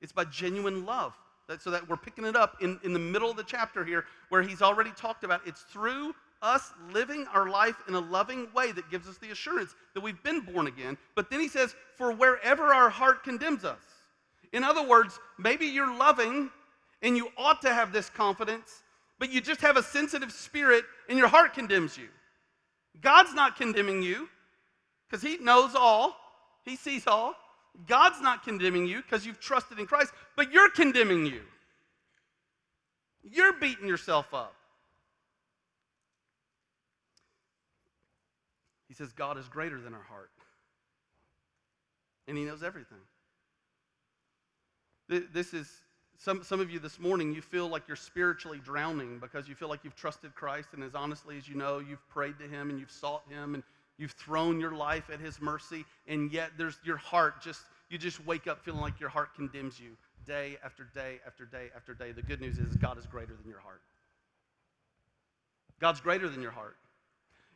It's 0.01 0.11
by 0.13 0.25
genuine 0.25 0.85
love. 0.85 1.13
That, 1.47 1.63
so 1.63 1.71
that 1.71 1.89
we're 1.89 1.97
picking 1.97 2.25
it 2.25 2.35
up 2.35 2.57
in, 2.61 2.79
in 2.83 2.93
the 2.93 2.99
middle 2.99 3.31
of 3.31 3.35
the 3.35 3.43
chapter 3.43 3.83
here 3.83 4.05
where 4.29 4.43
he's 4.43 4.61
already 4.61 4.91
talked 4.91 5.23
about 5.23 5.41
it's 5.47 5.63
through 5.63 6.13
us 6.43 6.71
living 6.93 7.25
our 7.33 7.49
life 7.49 7.75
in 7.87 7.95
a 7.95 7.99
loving 7.99 8.47
way 8.53 8.71
that 8.71 8.89
gives 8.91 9.07
us 9.07 9.17
the 9.17 9.31
assurance 9.31 9.73
that 9.95 10.01
we've 10.01 10.21
been 10.21 10.41
born 10.41 10.67
again. 10.67 10.95
But 11.15 11.31
then 11.31 11.39
he 11.39 11.47
says, 11.47 11.75
for 11.95 12.11
wherever 12.11 12.65
our 12.65 12.89
heart 12.89 13.23
condemns 13.23 13.65
us. 13.65 13.81
In 14.53 14.63
other 14.63 14.87
words, 14.87 15.19
maybe 15.39 15.65
you're 15.65 15.97
loving 15.97 16.51
and 17.01 17.17
you 17.17 17.29
ought 17.35 17.61
to 17.63 17.73
have 17.73 17.91
this 17.91 18.11
confidence, 18.11 18.83
but 19.17 19.31
you 19.31 19.41
just 19.41 19.61
have 19.61 19.75
a 19.75 19.83
sensitive 19.83 20.31
spirit 20.31 20.85
and 21.09 21.17
your 21.17 21.27
heart 21.27 21.55
condemns 21.55 21.97
you. 21.97 22.09
God's 23.01 23.33
not 23.33 23.55
condemning 23.55 24.03
you 24.03 24.29
because 25.09 25.23
he 25.23 25.37
knows 25.37 25.75
all, 25.75 26.15
he 26.63 26.75
sees 26.75 27.07
all. 27.07 27.35
God's 27.87 28.21
not 28.21 28.43
condemning 28.43 28.85
you 28.85 29.01
because 29.01 29.25
you've 29.25 29.39
trusted 29.39 29.79
in 29.79 29.85
Christ, 29.85 30.11
but 30.35 30.51
you're 30.51 30.69
condemning 30.69 31.25
you. 31.25 31.41
You're 33.23 33.53
beating 33.53 33.87
yourself 33.87 34.33
up. 34.33 34.55
He 38.87 38.93
says, 38.93 39.11
God 39.13 39.37
is 39.37 39.47
greater 39.47 39.79
than 39.79 39.93
our 39.93 40.03
heart, 40.03 40.31
and 42.27 42.37
He 42.37 42.43
knows 42.43 42.63
everything. 42.63 42.97
This 45.07 45.53
is 45.53 45.67
some, 46.17 46.43
some 46.43 46.59
of 46.59 46.69
you 46.69 46.79
this 46.79 46.99
morning, 46.99 47.33
you 47.33 47.41
feel 47.41 47.67
like 47.67 47.83
you're 47.87 47.95
spiritually 47.95 48.59
drowning 48.63 49.19
because 49.19 49.47
you 49.47 49.55
feel 49.55 49.69
like 49.69 49.83
you've 49.83 49.95
trusted 49.95 50.35
Christ, 50.35 50.69
and 50.73 50.83
as 50.83 50.95
honestly 50.95 51.37
as 51.37 51.47
you 51.47 51.55
know, 51.55 51.79
you've 51.79 52.07
prayed 52.09 52.37
to 52.39 52.47
Him 52.47 52.69
and 52.69 52.79
you've 52.79 52.91
sought 52.91 53.23
Him 53.29 53.53
and 53.55 53.63
You've 53.99 54.13
thrown 54.13 54.61
your 54.61 54.71
life 54.71 55.09
at 55.11 55.19
his 55.19 55.41
mercy, 55.41 55.85
and 56.07 56.31
yet 56.31 56.51
there's 56.57 56.79
your 56.85 56.95
heart 56.95 57.41
just, 57.41 57.59
you 57.89 57.97
just 57.97 58.25
wake 58.25 58.47
up 58.47 58.63
feeling 58.63 58.79
like 58.79 58.97
your 58.97 59.09
heart 59.09 59.35
condemns 59.35 59.77
you 59.77 59.97
day 60.25 60.57
after 60.63 60.85
day 60.95 61.19
after 61.27 61.43
day 61.43 61.67
after 61.75 61.93
day. 61.93 62.13
The 62.13 62.21
good 62.21 62.39
news 62.39 62.57
is 62.59 62.77
God 62.77 62.97
is 62.97 63.05
greater 63.05 63.33
than 63.35 63.49
your 63.49 63.59
heart. 63.59 63.81
God's 65.81 65.99
greater 65.99 66.29
than 66.29 66.41
your 66.41 66.51
heart. 66.51 66.77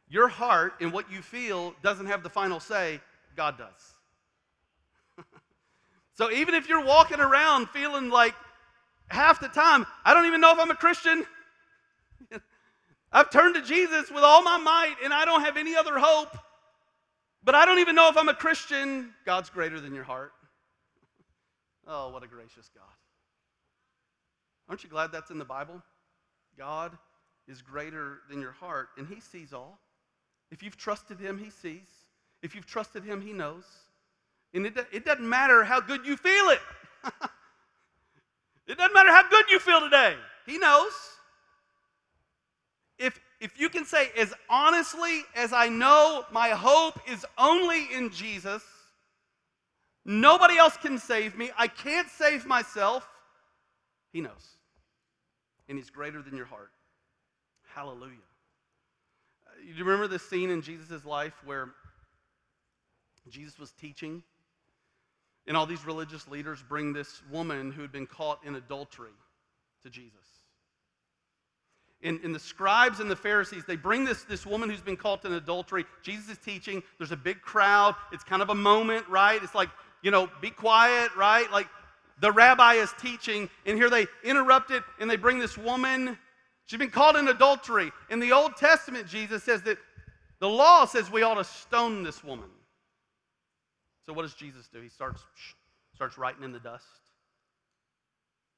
Your 0.09 0.27
heart 0.27 0.73
and 0.81 0.91
what 0.91 1.09
you 1.09 1.21
feel 1.21 1.75
doesn't 1.81 2.07
have 2.07 2.23
the 2.23 2.29
final 2.29 2.59
say, 2.59 2.99
God 3.37 3.57
does. 3.57 5.25
so 6.15 6.29
even 6.29 6.55
if 6.55 6.67
you're 6.67 6.83
walking 6.83 7.21
around 7.21 7.69
feeling 7.69 8.09
like 8.09 8.35
half 9.07 9.39
the 9.39 9.47
time, 9.47 9.85
I 10.03 10.13
don't 10.13 10.25
even 10.25 10.41
know 10.41 10.51
if 10.51 10.59
I'm 10.59 10.71
a 10.71 10.75
Christian. 10.75 11.25
I've 13.13 13.29
turned 13.29 13.55
to 13.55 13.61
Jesus 13.61 14.09
with 14.09 14.23
all 14.23 14.41
my 14.41 14.57
might 14.57 14.95
and 15.03 15.13
I 15.13 15.23
don't 15.23 15.41
have 15.41 15.55
any 15.55 15.75
other 15.75 15.99
hope. 15.99 16.35
But 17.43 17.55
I 17.55 17.65
don't 17.65 17.79
even 17.79 17.95
know 17.95 18.09
if 18.09 18.17
I'm 18.17 18.29
a 18.29 18.33
Christian. 18.33 19.13
God's 19.25 19.49
greater 19.49 19.79
than 19.79 19.93
your 19.93 20.03
heart. 20.03 20.31
Oh, 21.85 22.11
what 22.11 22.23
a 22.23 22.27
gracious 22.27 22.69
God. 22.73 22.85
Aren't 24.69 24.85
you 24.85 24.89
glad 24.89 25.11
that's 25.11 25.31
in 25.31 25.37
the 25.37 25.43
Bible? 25.43 25.81
God 26.57 26.97
is 27.45 27.61
greater 27.61 28.19
than 28.29 28.39
your 28.39 28.53
heart, 28.53 28.87
and 28.97 29.05
He 29.05 29.19
sees 29.19 29.51
all. 29.51 29.79
If 30.49 30.63
you've 30.63 30.77
trusted 30.77 31.19
Him, 31.19 31.37
He 31.37 31.49
sees. 31.49 31.89
If 32.41 32.55
you've 32.55 32.65
trusted 32.65 33.03
Him, 33.03 33.19
He 33.19 33.33
knows. 33.33 33.65
And 34.53 34.65
it, 34.65 34.77
it 34.93 35.03
doesn't 35.03 35.27
matter 35.27 35.65
how 35.65 35.81
good 35.81 36.05
you 36.05 36.15
feel 36.15 36.49
it. 36.51 36.61
it 38.67 38.77
doesn't 38.77 38.93
matter 38.93 39.11
how 39.11 39.27
good 39.27 39.45
you 39.49 39.59
feel 39.59 39.81
today. 39.81 40.15
He 40.45 40.57
knows. 40.57 40.93
If, 42.99 43.19
if 43.39 43.59
you 43.59 43.69
can 43.69 43.85
say, 43.85 44.09
as 44.17 44.33
honestly 44.49 45.21
as 45.35 45.51
I 45.51 45.67
know 45.67 46.25
my 46.31 46.49
hope 46.49 46.99
is 47.09 47.25
only 47.37 47.87
in 47.93 48.11
Jesus, 48.11 48.63
nobody 50.05 50.57
else 50.57 50.77
can 50.77 50.97
save 50.97 51.37
me, 51.37 51.49
I 51.57 51.67
can't 51.67 52.09
save 52.09 52.45
myself, 52.45 53.07
He 54.11 54.21
knows. 54.21 54.57
And 55.67 55.77
He's 55.77 55.89
greater 55.89 56.21
than 56.21 56.37
your 56.37 56.45
heart. 56.45 56.71
Hallelujah. 57.73 58.11
Uh, 59.47 59.61
You 59.65 59.83
remember 59.83 60.07
this 60.07 60.27
scene 60.29 60.49
in 60.49 60.61
Jesus' 60.61 61.03
life 61.05 61.33
where 61.45 61.69
Jesus 63.29 63.57
was 63.57 63.71
teaching? 63.71 64.23
And 65.47 65.57
all 65.57 65.65
these 65.65 65.85
religious 65.85 66.27
leaders 66.27 66.63
bring 66.67 66.93
this 66.93 67.21
woman 67.31 67.71
who 67.71 67.81
had 67.81 67.91
been 67.91 68.07
caught 68.07 68.39
in 68.45 68.55
adultery 68.55 69.11
to 69.81 69.89
Jesus. 69.89 70.42
And 72.03 72.35
the 72.35 72.39
scribes 72.39 72.99
and 72.99 73.09
the 73.09 73.15
Pharisees, 73.15 73.63
they 73.65 73.77
bring 73.77 74.03
this, 74.03 74.23
this 74.23 74.45
woman 74.45 74.69
who's 74.69 74.81
been 74.81 74.97
caught 74.97 75.23
in 75.23 75.33
adultery. 75.33 75.85
Jesus 76.01 76.29
is 76.29 76.37
teaching. 76.37 76.83
There's 76.97 77.13
a 77.13 77.17
big 77.17 77.41
crowd. 77.41 77.95
It's 78.11 78.25
kind 78.25 78.41
of 78.41 78.49
a 78.49 78.55
moment, 78.55 79.07
right? 79.07 79.41
It's 79.41 79.55
like, 79.55 79.69
you 80.01 80.11
know, 80.11 80.29
be 80.41 80.49
quiet, 80.49 81.15
right? 81.15 81.49
Like 81.49 81.67
the 82.19 82.31
rabbi 82.31 82.73
is 82.73 82.93
teaching, 83.01 83.49
and 83.65 83.77
here 83.77 83.89
they 83.89 84.05
interrupt 84.23 84.71
it 84.71 84.83
and 84.99 85.09
they 85.09 85.15
bring 85.15 85.39
this 85.39 85.57
woman. 85.57 86.17
She's 86.65 86.79
been 86.79 86.89
caught 86.89 87.15
in 87.15 87.27
adultery. 87.29 87.91
In 88.09 88.19
the 88.19 88.31
Old 88.33 88.57
Testament, 88.57 89.07
Jesus 89.07 89.43
says 89.43 89.61
that 89.63 89.77
the 90.39 90.49
law 90.49 90.85
says 90.85 91.09
we 91.09 91.23
ought 91.23 91.35
to 91.35 91.43
stone 91.43 92.03
this 92.03 92.21
woman. 92.23 92.49
So 94.05 94.11
what 94.11 94.23
does 94.23 94.33
Jesus 94.33 94.67
do? 94.67 94.81
He 94.81 94.89
starts 94.89 95.23
starts 95.95 96.17
writing 96.17 96.43
in 96.43 96.51
the 96.51 96.59
dust. 96.59 96.85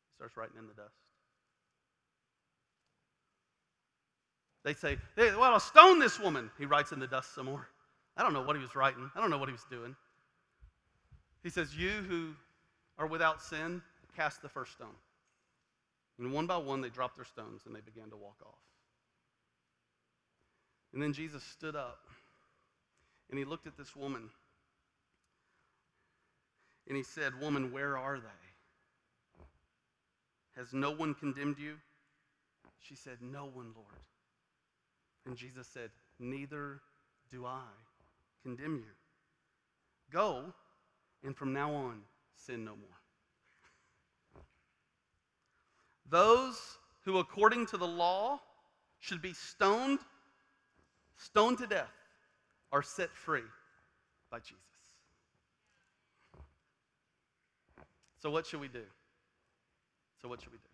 He 0.09 0.15
starts 0.15 0.35
writing 0.35 0.55
in 0.57 0.65
the 0.67 0.73
dust. 0.73 1.04
They 4.65 4.73
say, 4.73 4.97
"Hey, 5.15 5.33
well, 5.35 5.53
I'll 5.53 5.59
stone 5.59 5.99
this 5.99 6.19
woman. 6.19 6.49
He 6.57 6.65
writes 6.65 6.91
in 6.91 6.99
the 6.99 7.05
dust 7.05 7.35
some 7.35 7.45
more. 7.45 7.69
I 8.17 8.23
don't 8.23 8.33
know 8.33 8.41
what 8.41 8.55
he 8.55 8.61
was 8.61 8.75
writing. 8.75 9.11
I 9.15 9.21
don't 9.21 9.29
know 9.29 9.37
what 9.37 9.47
he 9.47 9.53
was 9.53 9.65
doing. 9.69 9.95
He 11.43 11.51
says, 11.51 11.77
You 11.77 11.91
who 11.91 12.31
are 12.97 13.05
without 13.05 13.43
sin, 13.43 13.83
cast 14.15 14.41
the 14.41 14.49
first 14.49 14.71
stone. 14.71 14.95
And 16.17 16.33
one 16.33 16.47
by 16.47 16.57
one, 16.57 16.81
they 16.81 16.89
dropped 16.89 17.15
their 17.15 17.25
stones 17.25 17.61
and 17.67 17.75
they 17.75 17.81
began 17.81 18.09
to 18.09 18.15
walk 18.15 18.37
off. 18.41 18.57
And 20.93 21.03
then 21.03 21.13
Jesus 21.13 21.43
stood 21.43 21.75
up 21.75 21.99
and 23.29 23.37
he 23.37 23.45
looked 23.45 23.67
at 23.67 23.77
this 23.77 23.95
woman 23.95 24.31
and 26.87 26.97
he 26.97 27.03
said, 27.03 27.39
Woman, 27.39 27.71
where 27.71 27.97
are 27.99 28.17
they? 28.17 28.25
Has 30.59 30.73
no 30.73 30.89
one 30.89 31.13
condemned 31.13 31.59
you? 31.59 31.75
She 32.79 32.95
said, 32.95 33.17
No 33.21 33.45
one, 33.45 33.73
Lord. 33.75 33.99
And 35.25 35.35
Jesus 35.35 35.67
said, 35.67 35.89
Neither 36.19 36.81
do 37.29 37.45
I 37.45 37.61
condemn 38.43 38.75
you. 38.75 38.93
Go, 40.11 40.53
and 41.23 41.35
from 41.35 41.51
now 41.51 41.73
on, 41.73 42.01
sin 42.35 42.63
no 42.63 42.71
more. 42.75 44.43
Those 46.09 46.77
who, 47.03 47.17
according 47.17 47.65
to 47.67 47.77
the 47.77 47.87
law, 47.87 48.39
should 48.99 49.21
be 49.21 49.33
stoned, 49.33 49.99
stoned 51.17 51.57
to 51.57 51.67
death, 51.67 51.91
are 52.71 52.83
set 52.83 53.09
free 53.15 53.41
by 54.31 54.39
Jesus. 54.39 54.61
So, 58.21 58.29
what 58.29 58.45
should 58.45 58.59
we 58.59 58.67
do? 58.67 58.83
So, 60.21 60.29
what 60.29 60.41
should 60.41 60.51
we 60.51 60.57
do? 60.57 60.69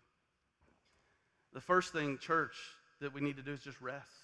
The 1.52 1.60
first 1.60 1.92
thing, 1.92 2.18
church, 2.18 2.56
that 3.00 3.12
we 3.12 3.20
need 3.20 3.36
to 3.36 3.42
do 3.42 3.52
is 3.52 3.60
just 3.60 3.80
rest. 3.80 4.21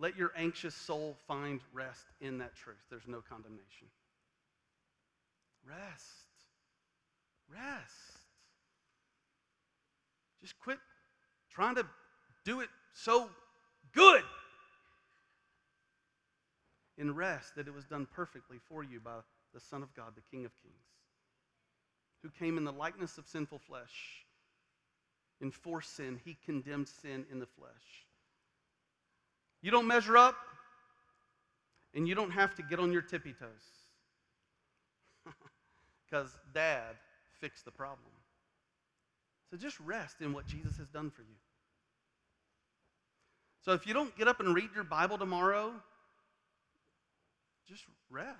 Let 0.00 0.16
your 0.16 0.32
anxious 0.34 0.74
soul 0.74 1.18
find 1.28 1.60
rest 1.74 2.06
in 2.22 2.38
that 2.38 2.56
truth. 2.56 2.82
There's 2.88 3.06
no 3.06 3.20
condemnation. 3.20 3.86
Rest. 5.68 6.06
Rest. 7.52 7.94
Just 10.40 10.58
quit 10.58 10.78
trying 11.52 11.74
to 11.74 11.84
do 12.46 12.60
it 12.60 12.70
so 12.94 13.28
good. 13.92 14.22
In 16.96 17.14
rest 17.14 17.54
that 17.56 17.68
it 17.68 17.74
was 17.74 17.84
done 17.84 18.06
perfectly 18.14 18.56
for 18.68 18.82
you 18.82 19.00
by 19.00 19.18
the 19.52 19.60
Son 19.60 19.82
of 19.82 19.94
God, 19.94 20.12
the 20.14 20.22
King 20.30 20.46
of 20.46 20.52
Kings, 20.62 20.74
who 22.22 22.30
came 22.30 22.56
in 22.56 22.64
the 22.64 22.72
likeness 22.72 23.18
of 23.18 23.26
sinful 23.26 23.58
flesh. 23.58 24.24
And 25.42 25.52
for 25.52 25.82
sin, 25.82 26.18
he 26.24 26.38
condemned 26.46 26.88
sin 26.88 27.26
in 27.30 27.38
the 27.38 27.46
flesh. 27.46 28.06
You 29.62 29.70
don't 29.70 29.86
measure 29.86 30.16
up, 30.16 30.36
and 31.94 32.06
you 32.08 32.14
don't 32.14 32.30
have 32.30 32.54
to 32.56 32.62
get 32.62 32.78
on 32.78 32.92
your 32.92 33.02
tippy 33.02 33.32
toes. 33.32 33.48
Because 36.10 36.36
dad 36.52 36.96
fixed 37.40 37.64
the 37.64 37.70
problem. 37.70 38.10
So 39.48 39.56
just 39.56 39.78
rest 39.78 40.16
in 40.20 40.32
what 40.32 40.44
Jesus 40.44 40.76
has 40.78 40.88
done 40.88 41.08
for 41.10 41.22
you. 41.22 41.36
So 43.64 43.72
if 43.72 43.86
you 43.86 43.94
don't 43.94 44.16
get 44.16 44.26
up 44.26 44.40
and 44.40 44.52
read 44.52 44.70
your 44.74 44.82
Bible 44.82 45.18
tomorrow, 45.18 45.72
just 47.68 47.84
rest. 48.10 48.36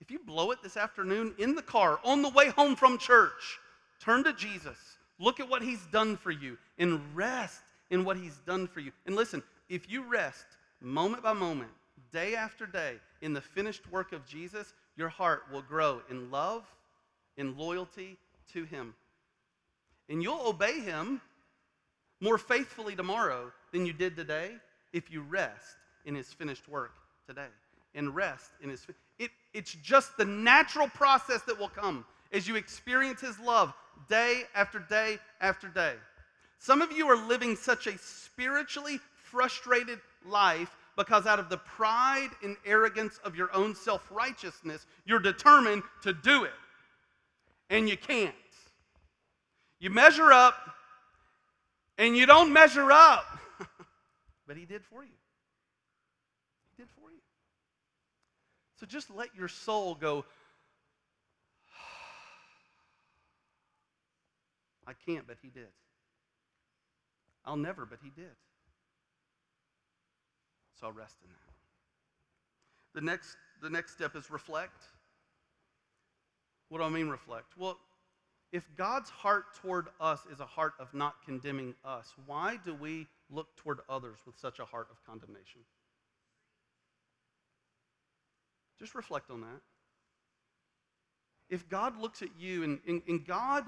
If 0.00 0.10
you 0.10 0.18
blow 0.18 0.50
it 0.50 0.62
this 0.62 0.76
afternoon 0.76 1.34
in 1.38 1.54
the 1.54 1.62
car 1.62 2.00
on 2.04 2.22
the 2.22 2.30
way 2.30 2.48
home 2.48 2.76
from 2.76 2.96
church, 2.96 3.58
turn 4.00 4.24
to 4.24 4.32
Jesus. 4.32 4.78
Look 5.18 5.40
at 5.40 5.48
what 5.48 5.62
he's 5.62 5.84
done 5.92 6.16
for 6.16 6.30
you 6.30 6.56
and 6.78 7.00
rest 7.14 7.60
in 7.90 8.04
what 8.04 8.16
he's 8.16 8.38
done 8.46 8.66
for 8.66 8.80
you. 8.80 8.92
And 9.04 9.14
listen, 9.14 9.42
if 9.70 9.88
you 9.88 10.02
rest 10.02 10.44
moment 10.82 11.22
by 11.22 11.32
moment, 11.32 11.70
day 12.12 12.34
after 12.34 12.66
day, 12.66 12.96
in 13.22 13.32
the 13.32 13.40
finished 13.40 13.90
work 13.90 14.12
of 14.12 14.26
Jesus, 14.26 14.74
your 14.96 15.08
heart 15.08 15.44
will 15.52 15.62
grow 15.62 16.02
in 16.10 16.30
love, 16.30 16.64
in 17.36 17.56
loyalty 17.56 18.18
to 18.52 18.64
him. 18.64 18.94
And 20.08 20.22
you'll 20.22 20.46
obey 20.46 20.80
him 20.80 21.20
more 22.20 22.36
faithfully 22.36 22.96
tomorrow 22.96 23.52
than 23.72 23.86
you 23.86 23.92
did 23.92 24.16
today 24.16 24.50
if 24.92 25.10
you 25.10 25.22
rest 25.22 25.76
in 26.04 26.14
his 26.14 26.26
finished 26.32 26.68
work 26.68 26.92
today. 27.26 27.46
And 27.94 28.14
rest 28.14 28.50
in 28.62 28.70
his. 28.70 28.86
It, 29.18 29.30
it's 29.54 29.74
just 29.74 30.16
the 30.16 30.24
natural 30.24 30.88
process 30.88 31.42
that 31.42 31.58
will 31.58 31.68
come 31.68 32.04
as 32.32 32.46
you 32.46 32.56
experience 32.56 33.20
his 33.20 33.38
love 33.40 33.72
day 34.08 34.42
after 34.54 34.78
day 34.78 35.18
after 35.40 35.68
day. 35.68 35.94
Some 36.58 36.82
of 36.82 36.92
you 36.92 37.08
are 37.08 37.26
living 37.26 37.56
such 37.56 37.86
a 37.86 37.96
spiritually 37.98 39.00
frustrated 39.30 40.00
life 40.26 40.76
because 40.96 41.26
out 41.26 41.38
of 41.38 41.48
the 41.48 41.56
pride 41.56 42.30
and 42.42 42.56
arrogance 42.66 43.18
of 43.24 43.36
your 43.36 43.54
own 43.54 43.74
self 43.74 44.06
righteousness, 44.10 44.86
you're 45.06 45.18
determined 45.18 45.82
to 46.02 46.12
do 46.12 46.44
it. 46.44 46.52
And 47.70 47.88
you 47.88 47.96
can't. 47.96 48.34
You 49.78 49.88
measure 49.88 50.30
up, 50.30 50.56
and 51.96 52.16
you 52.16 52.26
don't 52.26 52.52
measure 52.52 52.92
up. 52.92 53.24
but 54.46 54.56
He 54.56 54.66
did 54.66 54.84
for 54.84 55.02
you. 55.02 55.10
He 56.70 56.82
did 56.82 56.88
for 57.00 57.10
you. 57.10 57.20
So 58.78 58.86
just 58.86 59.10
let 59.10 59.34
your 59.34 59.48
soul 59.48 59.94
go, 59.94 60.26
I 64.86 64.92
can't, 65.06 65.26
but 65.26 65.38
He 65.40 65.48
did. 65.48 65.68
I'll 67.46 67.56
never, 67.56 67.86
but 67.86 68.00
He 68.02 68.10
did. 68.10 68.36
So 70.80 70.86
I'll 70.86 70.92
rest 70.92 71.16
in 71.22 71.28
that. 71.30 72.98
The 72.98 73.04
next, 73.04 73.36
the 73.62 73.70
next 73.70 73.92
step 73.92 74.16
is 74.16 74.30
reflect. 74.30 74.82
What 76.70 76.78
do 76.78 76.84
I 76.84 76.88
mean, 76.88 77.08
reflect? 77.08 77.58
Well, 77.58 77.78
if 78.52 78.64
God's 78.76 79.10
heart 79.10 79.44
toward 79.60 79.88
us 80.00 80.20
is 80.32 80.40
a 80.40 80.46
heart 80.46 80.72
of 80.80 80.92
not 80.94 81.14
condemning 81.24 81.74
us, 81.84 82.14
why 82.26 82.58
do 82.64 82.74
we 82.74 83.06
look 83.30 83.54
toward 83.56 83.80
others 83.88 84.18
with 84.26 84.36
such 84.38 84.58
a 84.58 84.64
heart 84.64 84.88
of 84.90 84.96
condemnation? 85.04 85.60
Just 88.78 88.94
reflect 88.94 89.30
on 89.30 89.42
that. 89.42 89.60
If 91.50 91.68
God 91.68 92.00
looks 92.00 92.22
at 92.22 92.28
you 92.38 92.64
and, 92.64 92.78
and, 92.88 93.02
and 93.06 93.26
God, 93.26 93.64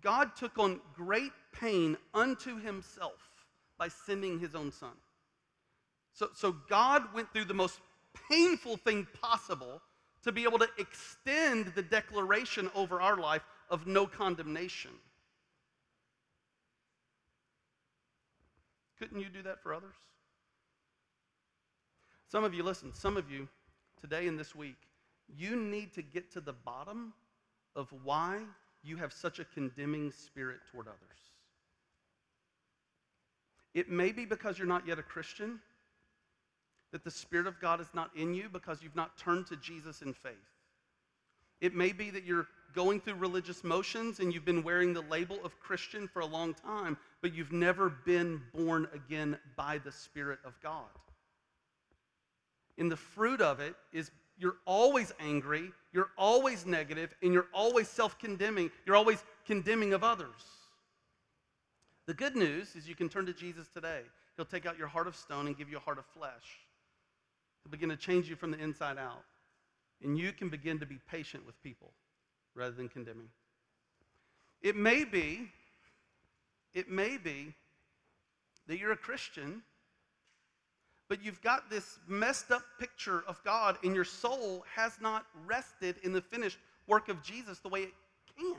God 0.00 0.36
took 0.36 0.58
on 0.58 0.80
great 0.94 1.32
pain 1.52 1.96
unto 2.14 2.60
himself 2.60 3.18
by 3.78 3.88
sending 3.88 4.38
his 4.38 4.54
own 4.54 4.70
son. 4.70 4.92
So, 6.16 6.30
so 6.32 6.56
God 6.68 7.04
went 7.14 7.30
through 7.30 7.44
the 7.44 7.54
most 7.54 7.78
painful 8.30 8.78
thing 8.78 9.06
possible 9.20 9.82
to 10.22 10.32
be 10.32 10.44
able 10.44 10.58
to 10.58 10.68
extend 10.78 11.66
the 11.74 11.82
declaration 11.82 12.70
over 12.74 13.02
our 13.02 13.18
life 13.18 13.42
of 13.68 13.86
no 13.86 14.06
condemnation. 14.06 14.92
Couldn't 18.98 19.20
you 19.20 19.28
do 19.28 19.42
that 19.42 19.62
for 19.62 19.74
others? 19.74 19.94
Some 22.28 22.44
of 22.44 22.54
you, 22.54 22.62
listen, 22.62 22.94
some 22.94 23.18
of 23.18 23.30
you 23.30 23.46
today 24.00 24.26
and 24.26 24.38
this 24.38 24.54
week, 24.54 24.76
you 25.36 25.54
need 25.54 25.92
to 25.92 26.02
get 26.02 26.32
to 26.32 26.40
the 26.40 26.54
bottom 26.54 27.12
of 27.74 27.92
why 28.02 28.40
you 28.82 28.96
have 28.96 29.12
such 29.12 29.38
a 29.38 29.44
condemning 29.44 30.10
spirit 30.12 30.60
toward 30.72 30.86
others. 30.86 31.00
It 33.74 33.90
may 33.90 34.12
be 34.12 34.24
because 34.24 34.58
you're 34.58 34.66
not 34.66 34.86
yet 34.86 34.98
a 34.98 35.02
Christian, 35.02 35.60
that 36.92 37.04
the 37.04 37.10
Spirit 37.10 37.46
of 37.46 37.60
God 37.60 37.80
is 37.80 37.88
not 37.94 38.10
in 38.16 38.34
you 38.34 38.48
because 38.52 38.82
you've 38.82 38.96
not 38.96 39.16
turned 39.18 39.46
to 39.48 39.56
Jesus 39.56 40.02
in 40.02 40.12
faith. 40.12 40.34
It 41.60 41.74
may 41.74 41.92
be 41.92 42.10
that 42.10 42.24
you're 42.24 42.46
going 42.74 43.00
through 43.00 43.14
religious 43.14 43.64
motions 43.64 44.20
and 44.20 44.32
you've 44.32 44.44
been 44.44 44.62
wearing 44.62 44.92
the 44.92 45.02
label 45.02 45.38
of 45.44 45.58
Christian 45.58 46.06
for 46.06 46.20
a 46.20 46.26
long 46.26 46.54
time, 46.54 46.96
but 47.22 47.34
you've 47.34 47.52
never 47.52 47.88
been 47.88 48.42
born 48.54 48.86
again 48.94 49.38
by 49.56 49.78
the 49.78 49.92
Spirit 49.92 50.38
of 50.44 50.52
God. 50.62 50.84
And 52.78 52.92
the 52.92 52.96
fruit 52.96 53.40
of 53.40 53.60
it 53.60 53.74
is 53.92 54.10
you're 54.38 54.56
always 54.66 55.12
angry, 55.18 55.72
you're 55.94 56.10
always 56.18 56.66
negative, 56.66 57.14
and 57.22 57.32
you're 57.32 57.48
always 57.54 57.88
self 57.88 58.18
condemning. 58.18 58.70
You're 58.84 58.96
always 58.96 59.24
condemning 59.46 59.94
of 59.94 60.04
others. 60.04 60.28
The 62.06 62.14
good 62.14 62.36
news 62.36 62.76
is 62.76 62.86
you 62.86 62.94
can 62.94 63.08
turn 63.08 63.26
to 63.26 63.32
Jesus 63.32 63.68
today. 63.68 64.02
He'll 64.36 64.44
take 64.44 64.66
out 64.66 64.78
your 64.78 64.88
heart 64.88 65.06
of 65.06 65.16
stone 65.16 65.46
and 65.46 65.56
give 65.56 65.70
you 65.70 65.78
a 65.78 65.80
heart 65.80 65.98
of 65.98 66.04
flesh. 66.04 66.65
He'll 67.66 67.72
begin 67.72 67.88
to 67.88 67.96
change 67.96 68.30
you 68.30 68.36
from 68.36 68.52
the 68.52 68.62
inside 68.62 68.96
out. 68.96 69.24
And 70.00 70.16
you 70.16 70.30
can 70.30 70.48
begin 70.48 70.78
to 70.78 70.86
be 70.86 71.00
patient 71.10 71.44
with 71.44 71.60
people 71.64 71.90
rather 72.54 72.70
than 72.70 72.88
condemning. 72.88 73.28
It 74.62 74.76
may 74.76 75.02
be, 75.04 75.50
it 76.74 76.88
may 76.88 77.16
be 77.16 77.54
that 78.68 78.78
you're 78.78 78.92
a 78.92 78.96
Christian 78.96 79.62
but 81.08 81.24
you've 81.24 81.40
got 81.40 81.70
this 81.70 82.00
messed 82.08 82.50
up 82.50 82.62
picture 82.80 83.22
of 83.28 83.40
God, 83.44 83.78
and 83.84 83.94
your 83.94 84.04
soul 84.04 84.64
has 84.74 84.98
not 85.00 85.24
rested 85.46 85.96
in 86.02 86.12
the 86.12 86.20
finished 86.20 86.58
work 86.88 87.08
of 87.08 87.22
Jesus 87.22 87.60
the 87.60 87.68
way 87.68 87.82
it 87.82 87.92
can. 88.36 88.56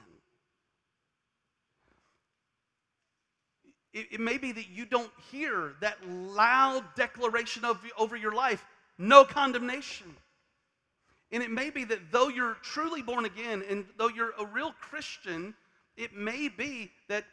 It, 3.91 4.07
it 4.13 4.19
may 4.21 4.37
be 4.37 4.53
that 4.53 4.69
you 4.69 4.85
don't 4.85 5.11
hear 5.29 5.73
that 5.81 5.97
loud 6.07 6.85
declaration 6.95 7.65
of, 7.65 7.81
over 7.97 8.15
your 8.15 8.33
life 8.33 8.63
no 8.97 9.23
condemnation. 9.23 10.15
And 11.31 11.43
it 11.43 11.51
may 11.51 11.69
be 11.69 11.83
that 11.85 12.11
though 12.11 12.29
you're 12.29 12.55
truly 12.61 13.01
born 13.01 13.25
again 13.25 13.63
and 13.69 13.85
though 13.97 14.07
you're 14.07 14.33
a 14.39 14.45
real 14.45 14.73
Christian, 14.79 15.53
it 15.97 16.13
may 16.13 16.47
be 16.47 16.91
that, 17.09 17.25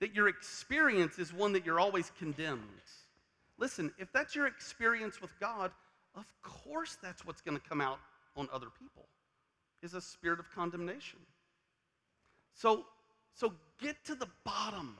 that 0.00 0.14
your 0.14 0.28
experience 0.28 1.18
is 1.18 1.32
one 1.32 1.52
that 1.52 1.66
you're 1.66 1.80
always 1.80 2.10
condemned. 2.18 2.62
Listen, 3.58 3.92
if 3.98 4.10
that's 4.12 4.34
your 4.34 4.46
experience 4.46 5.20
with 5.20 5.38
God, 5.38 5.70
of 6.16 6.24
course 6.42 6.96
that's 7.02 7.26
what's 7.26 7.42
going 7.42 7.56
to 7.58 7.68
come 7.68 7.80
out 7.80 7.98
on 8.36 8.48
other 8.52 8.68
people 8.78 9.06
is 9.82 9.94
a 9.94 10.00
spirit 10.00 10.40
of 10.40 10.50
condemnation. 10.54 11.18
So 12.54 12.84
so 13.34 13.52
get 13.80 13.96
to 14.06 14.14
the 14.14 14.28
bottom 14.44 14.96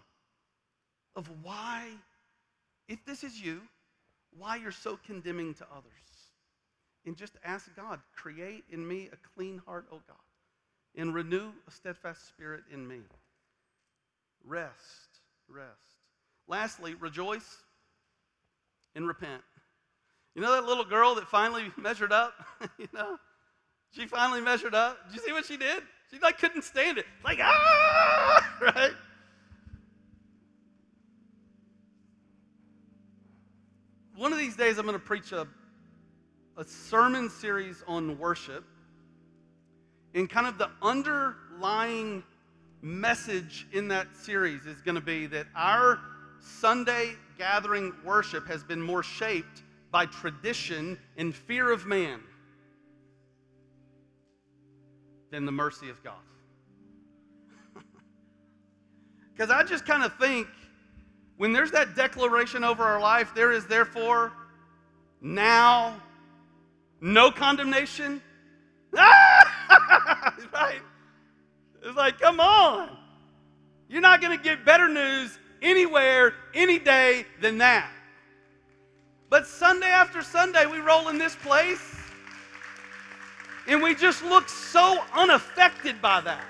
of 1.15 1.31
why 1.43 1.89
if 2.89 3.05
this 3.07 3.25
is 3.25 3.41
you, 3.41 3.63
why 4.39 4.57
you're 4.57 4.73
so 4.73 4.99
condemning 5.07 5.55
to 5.55 5.67
others. 5.71 5.93
And 7.07 7.17
just 7.17 7.35
ask 7.45 7.69
God, 7.77 8.01
create 8.15 8.65
in 8.71 8.87
me 8.87 9.11
a 9.13 9.17
clean 9.35 9.61
heart, 9.67 9.87
O 9.93 10.01
God, 10.09 10.17
and 10.97 11.15
renew 11.15 11.51
a 11.69 11.71
steadfast 11.71 12.27
spirit 12.29 12.63
in 12.73 12.87
me. 12.87 13.01
Rest, 14.45 15.21
rest. 15.49 15.71
Lastly, 16.49 16.95
rejoice 16.95 17.59
and 18.95 19.07
repent. 19.07 19.43
You 20.35 20.43
know 20.43 20.53
that 20.53 20.65
little 20.65 20.85
girl 20.85 21.15
that 21.17 21.29
finally 21.29 21.65
measured 21.77 22.13
up? 22.13 22.35
you 22.79 22.89
know? 22.93 23.19
She 23.93 24.07
finally 24.07 24.41
measured 24.41 24.75
up. 24.75 24.99
Did 25.07 25.17
you 25.17 25.27
see 25.27 25.33
what 25.33 25.45
she 25.45 25.57
did? 25.57 25.83
She 26.11 26.19
like 26.19 26.39
couldn't 26.39 26.63
stand 26.63 26.99
it. 26.99 27.07
Like, 27.25 27.39
ah, 27.41 28.57
right? 28.61 28.93
One 34.17 34.33
of 34.33 34.39
these 34.39 34.55
days 34.55 34.79
I'm 34.79 34.87
going 34.87 34.99
to 34.99 35.05
preach 35.05 35.33
a, 35.33 35.47
a 36.57 36.65
sermon 36.65 37.29
series 37.29 37.83
on 37.89 38.17
worship. 38.17 38.65
And 40.15 40.31
kind 40.31 40.47
of 40.47 40.57
the 40.57 40.71
underlying 40.81 42.23
message 42.81 43.67
in 43.73 43.89
that 43.89 44.15
series 44.15 44.67
is 44.67 44.81
going 44.83 44.95
to 44.95 45.01
be 45.01 45.27
that 45.27 45.47
our 45.57 45.99
Sunday 46.41 47.15
gathering 47.39 47.93
worship 48.05 48.47
has 48.47 48.63
been 48.63 48.81
more 48.81 49.03
shaped 49.03 49.63
by 49.91 50.07
tradition 50.07 50.97
and 51.17 51.35
fear 51.35 51.73
of 51.73 51.85
man 51.85 52.21
than 55.33 55.45
the 55.45 55.53
mercy 55.53 55.91
of 55.91 56.03
God. 56.05 56.15
Because 59.33 59.51
I 59.51 59.65
just 59.65 59.85
kind 59.85 60.05
of 60.05 60.17
think 60.19 60.47
when 61.37 61.53
there's 61.53 61.71
that 61.73 61.97
declaration 61.97 62.65
over 62.65 62.83
our 62.83 63.01
life, 63.01 63.33
there 63.35 63.53
is 63.53 63.67
therefore 63.67 64.33
now 65.21 66.01
no 67.01 67.31
condemnation. 67.31 68.23
right? 68.93 70.81
It's 71.83 71.97
like, 71.97 72.21
come 72.21 72.41
on. 72.41 72.97
You're 73.89 74.01
not 74.01 74.21
going 74.21 74.37
to 74.37 74.43
get 74.43 74.65
better 74.65 74.89
news 74.89 75.39
anywhere, 75.61 76.35
any 76.55 76.79
day 76.79 77.27
than 77.41 77.59
that. 77.59 77.91
But 79.29 79.47
Sunday 79.47 79.89
after 79.89 80.23
Sunday, 80.23 80.67
we 80.67 80.79
roll 80.79 81.09
in 81.09 81.19
this 81.19 81.35
place 81.37 81.95
and 83.67 83.83
we 83.83 83.95
just 83.95 84.23
look 84.25 84.49
so 84.49 85.03
unaffected 85.15 86.01
by 86.01 86.21
that. 86.21 86.45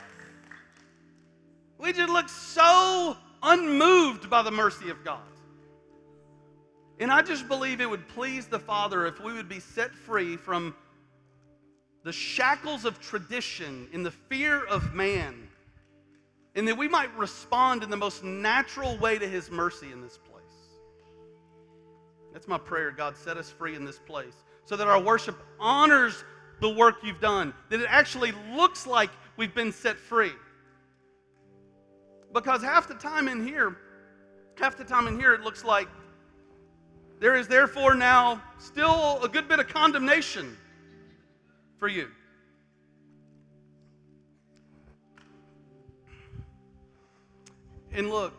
We 1.78 1.93
just 1.93 2.11
look 2.11 2.28
so 2.28 3.16
unmoved 3.45 4.29
by 4.29 4.43
the 4.43 4.51
mercy 4.51 4.91
of 4.91 5.05
God. 5.05 5.21
And 6.99 7.11
I 7.11 7.23
just 7.23 7.49
believe 7.49 7.81
it 7.81 7.91
would 7.91 8.09
please 8.09 8.47
the 8.47 8.59
Father 8.59 9.07
if 9.07 9.21
we 9.21 9.33
would 9.33 9.49
be 9.49 9.61
set 9.61 9.93
free 9.93 10.37
from 10.37 10.75
the 12.05 12.13
shackles 12.13 12.85
of 12.85 13.01
tradition 13.01 13.89
in 13.93 14.03
the 14.03 14.11
fear 14.11 14.65
of 14.67 14.95
man 14.95 15.49
and 16.55 16.69
that 16.69 16.77
we 16.77 16.89
might 16.89 17.15
respond 17.17 17.83
in 17.83 17.91
the 17.91 17.97
most 17.97 18.23
natural 18.23 18.97
way 18.99 19.19
to 19.19 19.27
His 19.27 19.51
mercy 19.51 19.91
in 19.93 20.01
this 20.01 20.19
place. 20.19 20.43
That's 22.33 22.47
my 22.47 22.59
prayer. 22.59 22.91
God, 22.91 23.17
set 23.17 23.37
us 23.37 23.51
free 23.51 23.75
in 23.75 23.85
this 23.85 23.99
place 23.99 24.35
so 24.65 24.77
that 24.77 24.87
our 24.87 25.01
worship 25.01 25.37
honors 25.59 26.25
the 26.61 26.69
work 26.69 26.97
you've 27.03 27.21
done, 27.21 27.53
that 27.71 27.81
it 27.81 27.87
actually 27.89 28.33
looks 28.55 28.87
like 28.87 29.11
we've 29.37 29.55
been 29.55 29.73
set 29.73 29.99
free. 29.99 30.33
Because 32.35 32.62
half 32.62 32.89
the 32.89 32.95
time 32.95 33.28
in 33.28 33.47
here, 33.47 33.76
half 34.59 34.76
the 34.76 34.85
time 34.85 35.07
in 35.07 35.18
here, 35.18 35.35
it 35.35 35.43
looks 35.43 35.64
like 35.64 35.89
there 37.20 37.37
is 37.37 37.47
therefore 37.47 37.95
now 37.95 38.43
still 38.59 39.22
a 39.22 39.28
good 39.28 39.49
bit 39.49 39.61
of 39.61 39.68
condemnation 39.68 40.59
for 41.78 41.87
you. 41.87 42.11
And 47.93 48.11
look, 48.11 48.35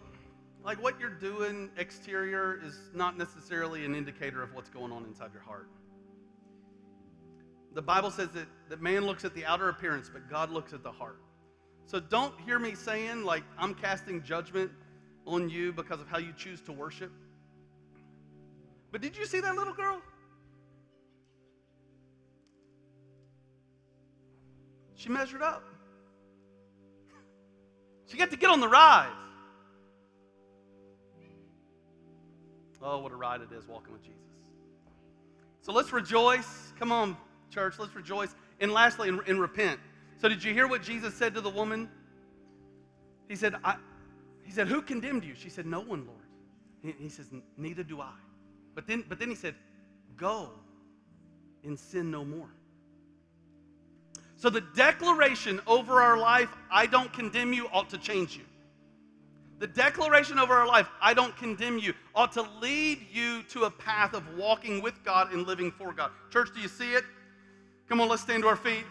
like 0.65 0.83
what 0.83 0.99
you're 0.99 1.09
doing 1.09 1.69
exterior 1.77 2.59
is 2.61 2.77
not 2.93 3.17
necessarily 3.17 3.85
an 3.85 3.95
indicator 3.95 4.43
of 4.43 4.53
what's 4.53 4.69
going 4.69 4.91
on 4.91 5.05
inside 5.05 5.31
your 5.31 5.41
heart. 5.41 5.69
The 7.73 7.81
Bible 7.81 8.11
says 8.11 8.27
that, 8.33 8.47
that 8.67 8.81
man 8.81 9.05
looks 9.05 9.23
at 9.23 9.33
the 9.33 9.45
outer 9.45 9.69
appearance, 9.69 10.09
but 10.11 10.29
God 10.29 10.51
looks 10.51 10.73
at 10.73 10.83
the 10.83 10.91
heart. 10.91 11.21
So 11.85 11.99
don't 11.99 12.33
hear 12.41 12.57
me 12.57 12.75
saying, 12.75 13.23
like, 13.23 13.43
I'm 13.57 13.75
casting 13.75 14.23
judgment 14.23 14.71
on 15.25 15.49
you 15.49 15.71
because 15.71 16.01
of 16.01 16.07
how 16.07 16.17
you 16.17 16.33
choose 16.35 16.61
to 16.61 16.71
worship. 16.71 17.11
But 18.91 19.01
did 19.01 19.17
you 19.17 19.25
see 19.25 19.39
that 19.41 19.55
little 19.55 19.73
girl? 19.73 20.01
She 24.95 25.09
measured 25.09 25.41
up. 25.41 25.63
She 28.07 28.17
got 28.17 28.29
to 28.29 28.37
get 28.37 28.51
on 28.51 28.59
the 28.59 28.67
ride. 28.67 29.11
Oh, 32.85 32.99
what 32.99 33.11
a 33.11 33.15
ride 33.15 33.41
it 33.41 33.51
is 33.51 33.67
walking 33.67 33.91
with 33.91 34.03
Jesus. 34.03 34.19
So 35.61 35.73
let's 35.73 35.91
rejoice. 35.91 36.71
Come 36.77 36.91
on, 36.91 37.17
church, 37.49 37.79
let's 37.79 37.95
rejoice. 37.95 38.35
And 38.59 38.71
lastly, 38.71 39.09
and, 39.09 39.21
and 39.27 39.41
repent. 39.41 39.79
So 40.17 40.29
did 40.29 40.43
you 40.43 40.53
hear 40.53 40.67
what 40.67 40.81
Jesus 40.81 41.13
said 41.13 41.33
to 41.35 41.41
the 41.41 41.49
woman? 41.49 41.89
He 43.27 43.35
said, 43.35 43.55
I, 43.63 43.75
he 44.43 44.51
said, 44.51 44.67
Who 44.67 44.81
condemned 44.81 45.23
you? 45.23 45.35
She 45.35 45.49
said, 45.49 45.65
No 45.65 45.81
one, 45.81 46.05
Lord. 46.05 46.19
He, 46.81 47.03
he 47.03 47.09
says, 47.09 47.27
Neither 47.57 47.83
do 47.83 48.01
I. 48.01 48.13
But 48.73 48.87
then, 48.87 49.03
but 49.07 49.19
then 49.19 49.29
he 49.29 49.35
said, 49.35 49.55
Go 50.17 50.49
and 51.63 51.77
sin 51.77 52.11
no 52.11 52.23
more. 52.23 52.49
So 54.37 54.49
the 54.49 54.61
declaration 54.75 55.61
over 55.65 56.01
our 56.01 56.17
life, 56.17 56.49
I 56.69 56.85
don't 56.85 57.11
condemn 57.11 57.53
you, 57.53 57.67
ought 57.73 57.89
to 57.89 57.97
change 57.97 58.35
you. 58.35 58.43
The 59.59 59.67
declaration 59.67 60.37
over 60.37 60.53
our 60.53 60.67
life, 60.67 60.87
I 61.01 61.13
don't 61.13 61.35
condemn 61.37 61.77
you, 61.77 61.93
ought 62.13 62.33
to 62.33 62.45
lead 62.61 62.99
you 63.11 63.41
to 63.43 63.63
a 63.63 63.71
path 63.71 64.13
of 64.13 64.23
walking 64.37 64.81
with 64.81 65.01
God 65.05 65.31
and 65.31 65.47
living 65.47 65.71
for 65.71 65.93
God. 65.93 66.11
Church, 66.29 66.49
do 66.53 66.59
you 66.59 66.67
see 66.67 66.91
it? 66.91 67.05
Come 67.87 68.01
on, 68.01 68.09
let's 68.09 68.21
stand 68.21 68.43
to 68.43 68.49
our 68.49 68.57
feet. 68.57 68.83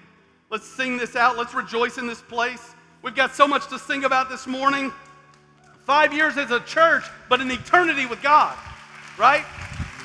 Let's 0.54 0.68
sing 0.68 0.96
this 0.96 1.16
out. 1.16 1.36
Let's 1.36 1.52
rejoice 1.52 1.98
in 1.98 2.06
this 2.06 2.22
place. 2.22 2.76
We've 3.02 3.16
got 3.16 3.34
so 3.34 3.48
much 3.48 3.66
to 3.70 3.76
sing 3.76 4.04
about 4.04 4.30
this 4.30 4.46
morning. 4.46 4.92
Five 5.84 6.14
years 6.14 6.36
as 6.36 6.52
a 6.52 6.60
church, 6.60 7.02
but 7.28 7.40
an 7.40 7.50
eternity 7.50 8.06
with 8.06 8.22
God, 8.22 8.56
right? 9.18 9.44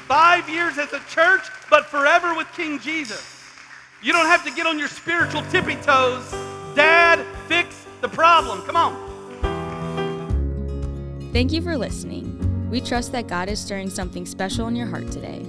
Five 0.07 0.49
years 0.49 0.79
as 0.79 0.91
a 0.91 1.01
church, 1.01 1.43
but 1.69 1.85
forever 1.85 2.33
with 2.33 2.47
King 2.53 2.79
Jesus. 2.79 3.45
You 4.01 4.11
don't 4.11 4.25
have 4.25 4.43
to 4.43 4.49
get 4.49 4.65
on 4.65 4.79
your 4.79 4.87
spiritual 4.87 5.43
tippy 5.51 5.75
toes. 5.75 6.31
Dad, 6.73 7.23
fix 7.47 7.85
the 8.01 8.09
problem. 8.09 8.63
Come 8.63 8.75
on. 8.75 8.97
Thank 11.31 11.53
you 11.53 11.61
for 11.61 11.77
listening. 11.77 12.71
We 12.71 12.81
trust 12.81 13.11
that 13.11 13.27
God 13.27 13.49
is 13.49 13.59
stirring 13.59 13.91
something 13.91 14.25
special 14.25 14.65
in 14.65 14.75
your 14.75 14.87
heart 14.87 15.11
today. 15.11 15.41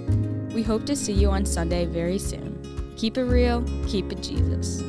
We 0.55 0.62
hope 0.62 0.84
to 0.84 0.94
see 0.94 1.14
you 1.14 1.30
on 1.30 1.46
Sunday 1.46 1.86
very 1.86 2.18
soon. 2.18 2.49
Keep 3.01 3.16
it 3.16 3.24
real, 3.24 3.64
keep 3.88 4.12
it 4.12 4.22
Jesus. 4.22 4.82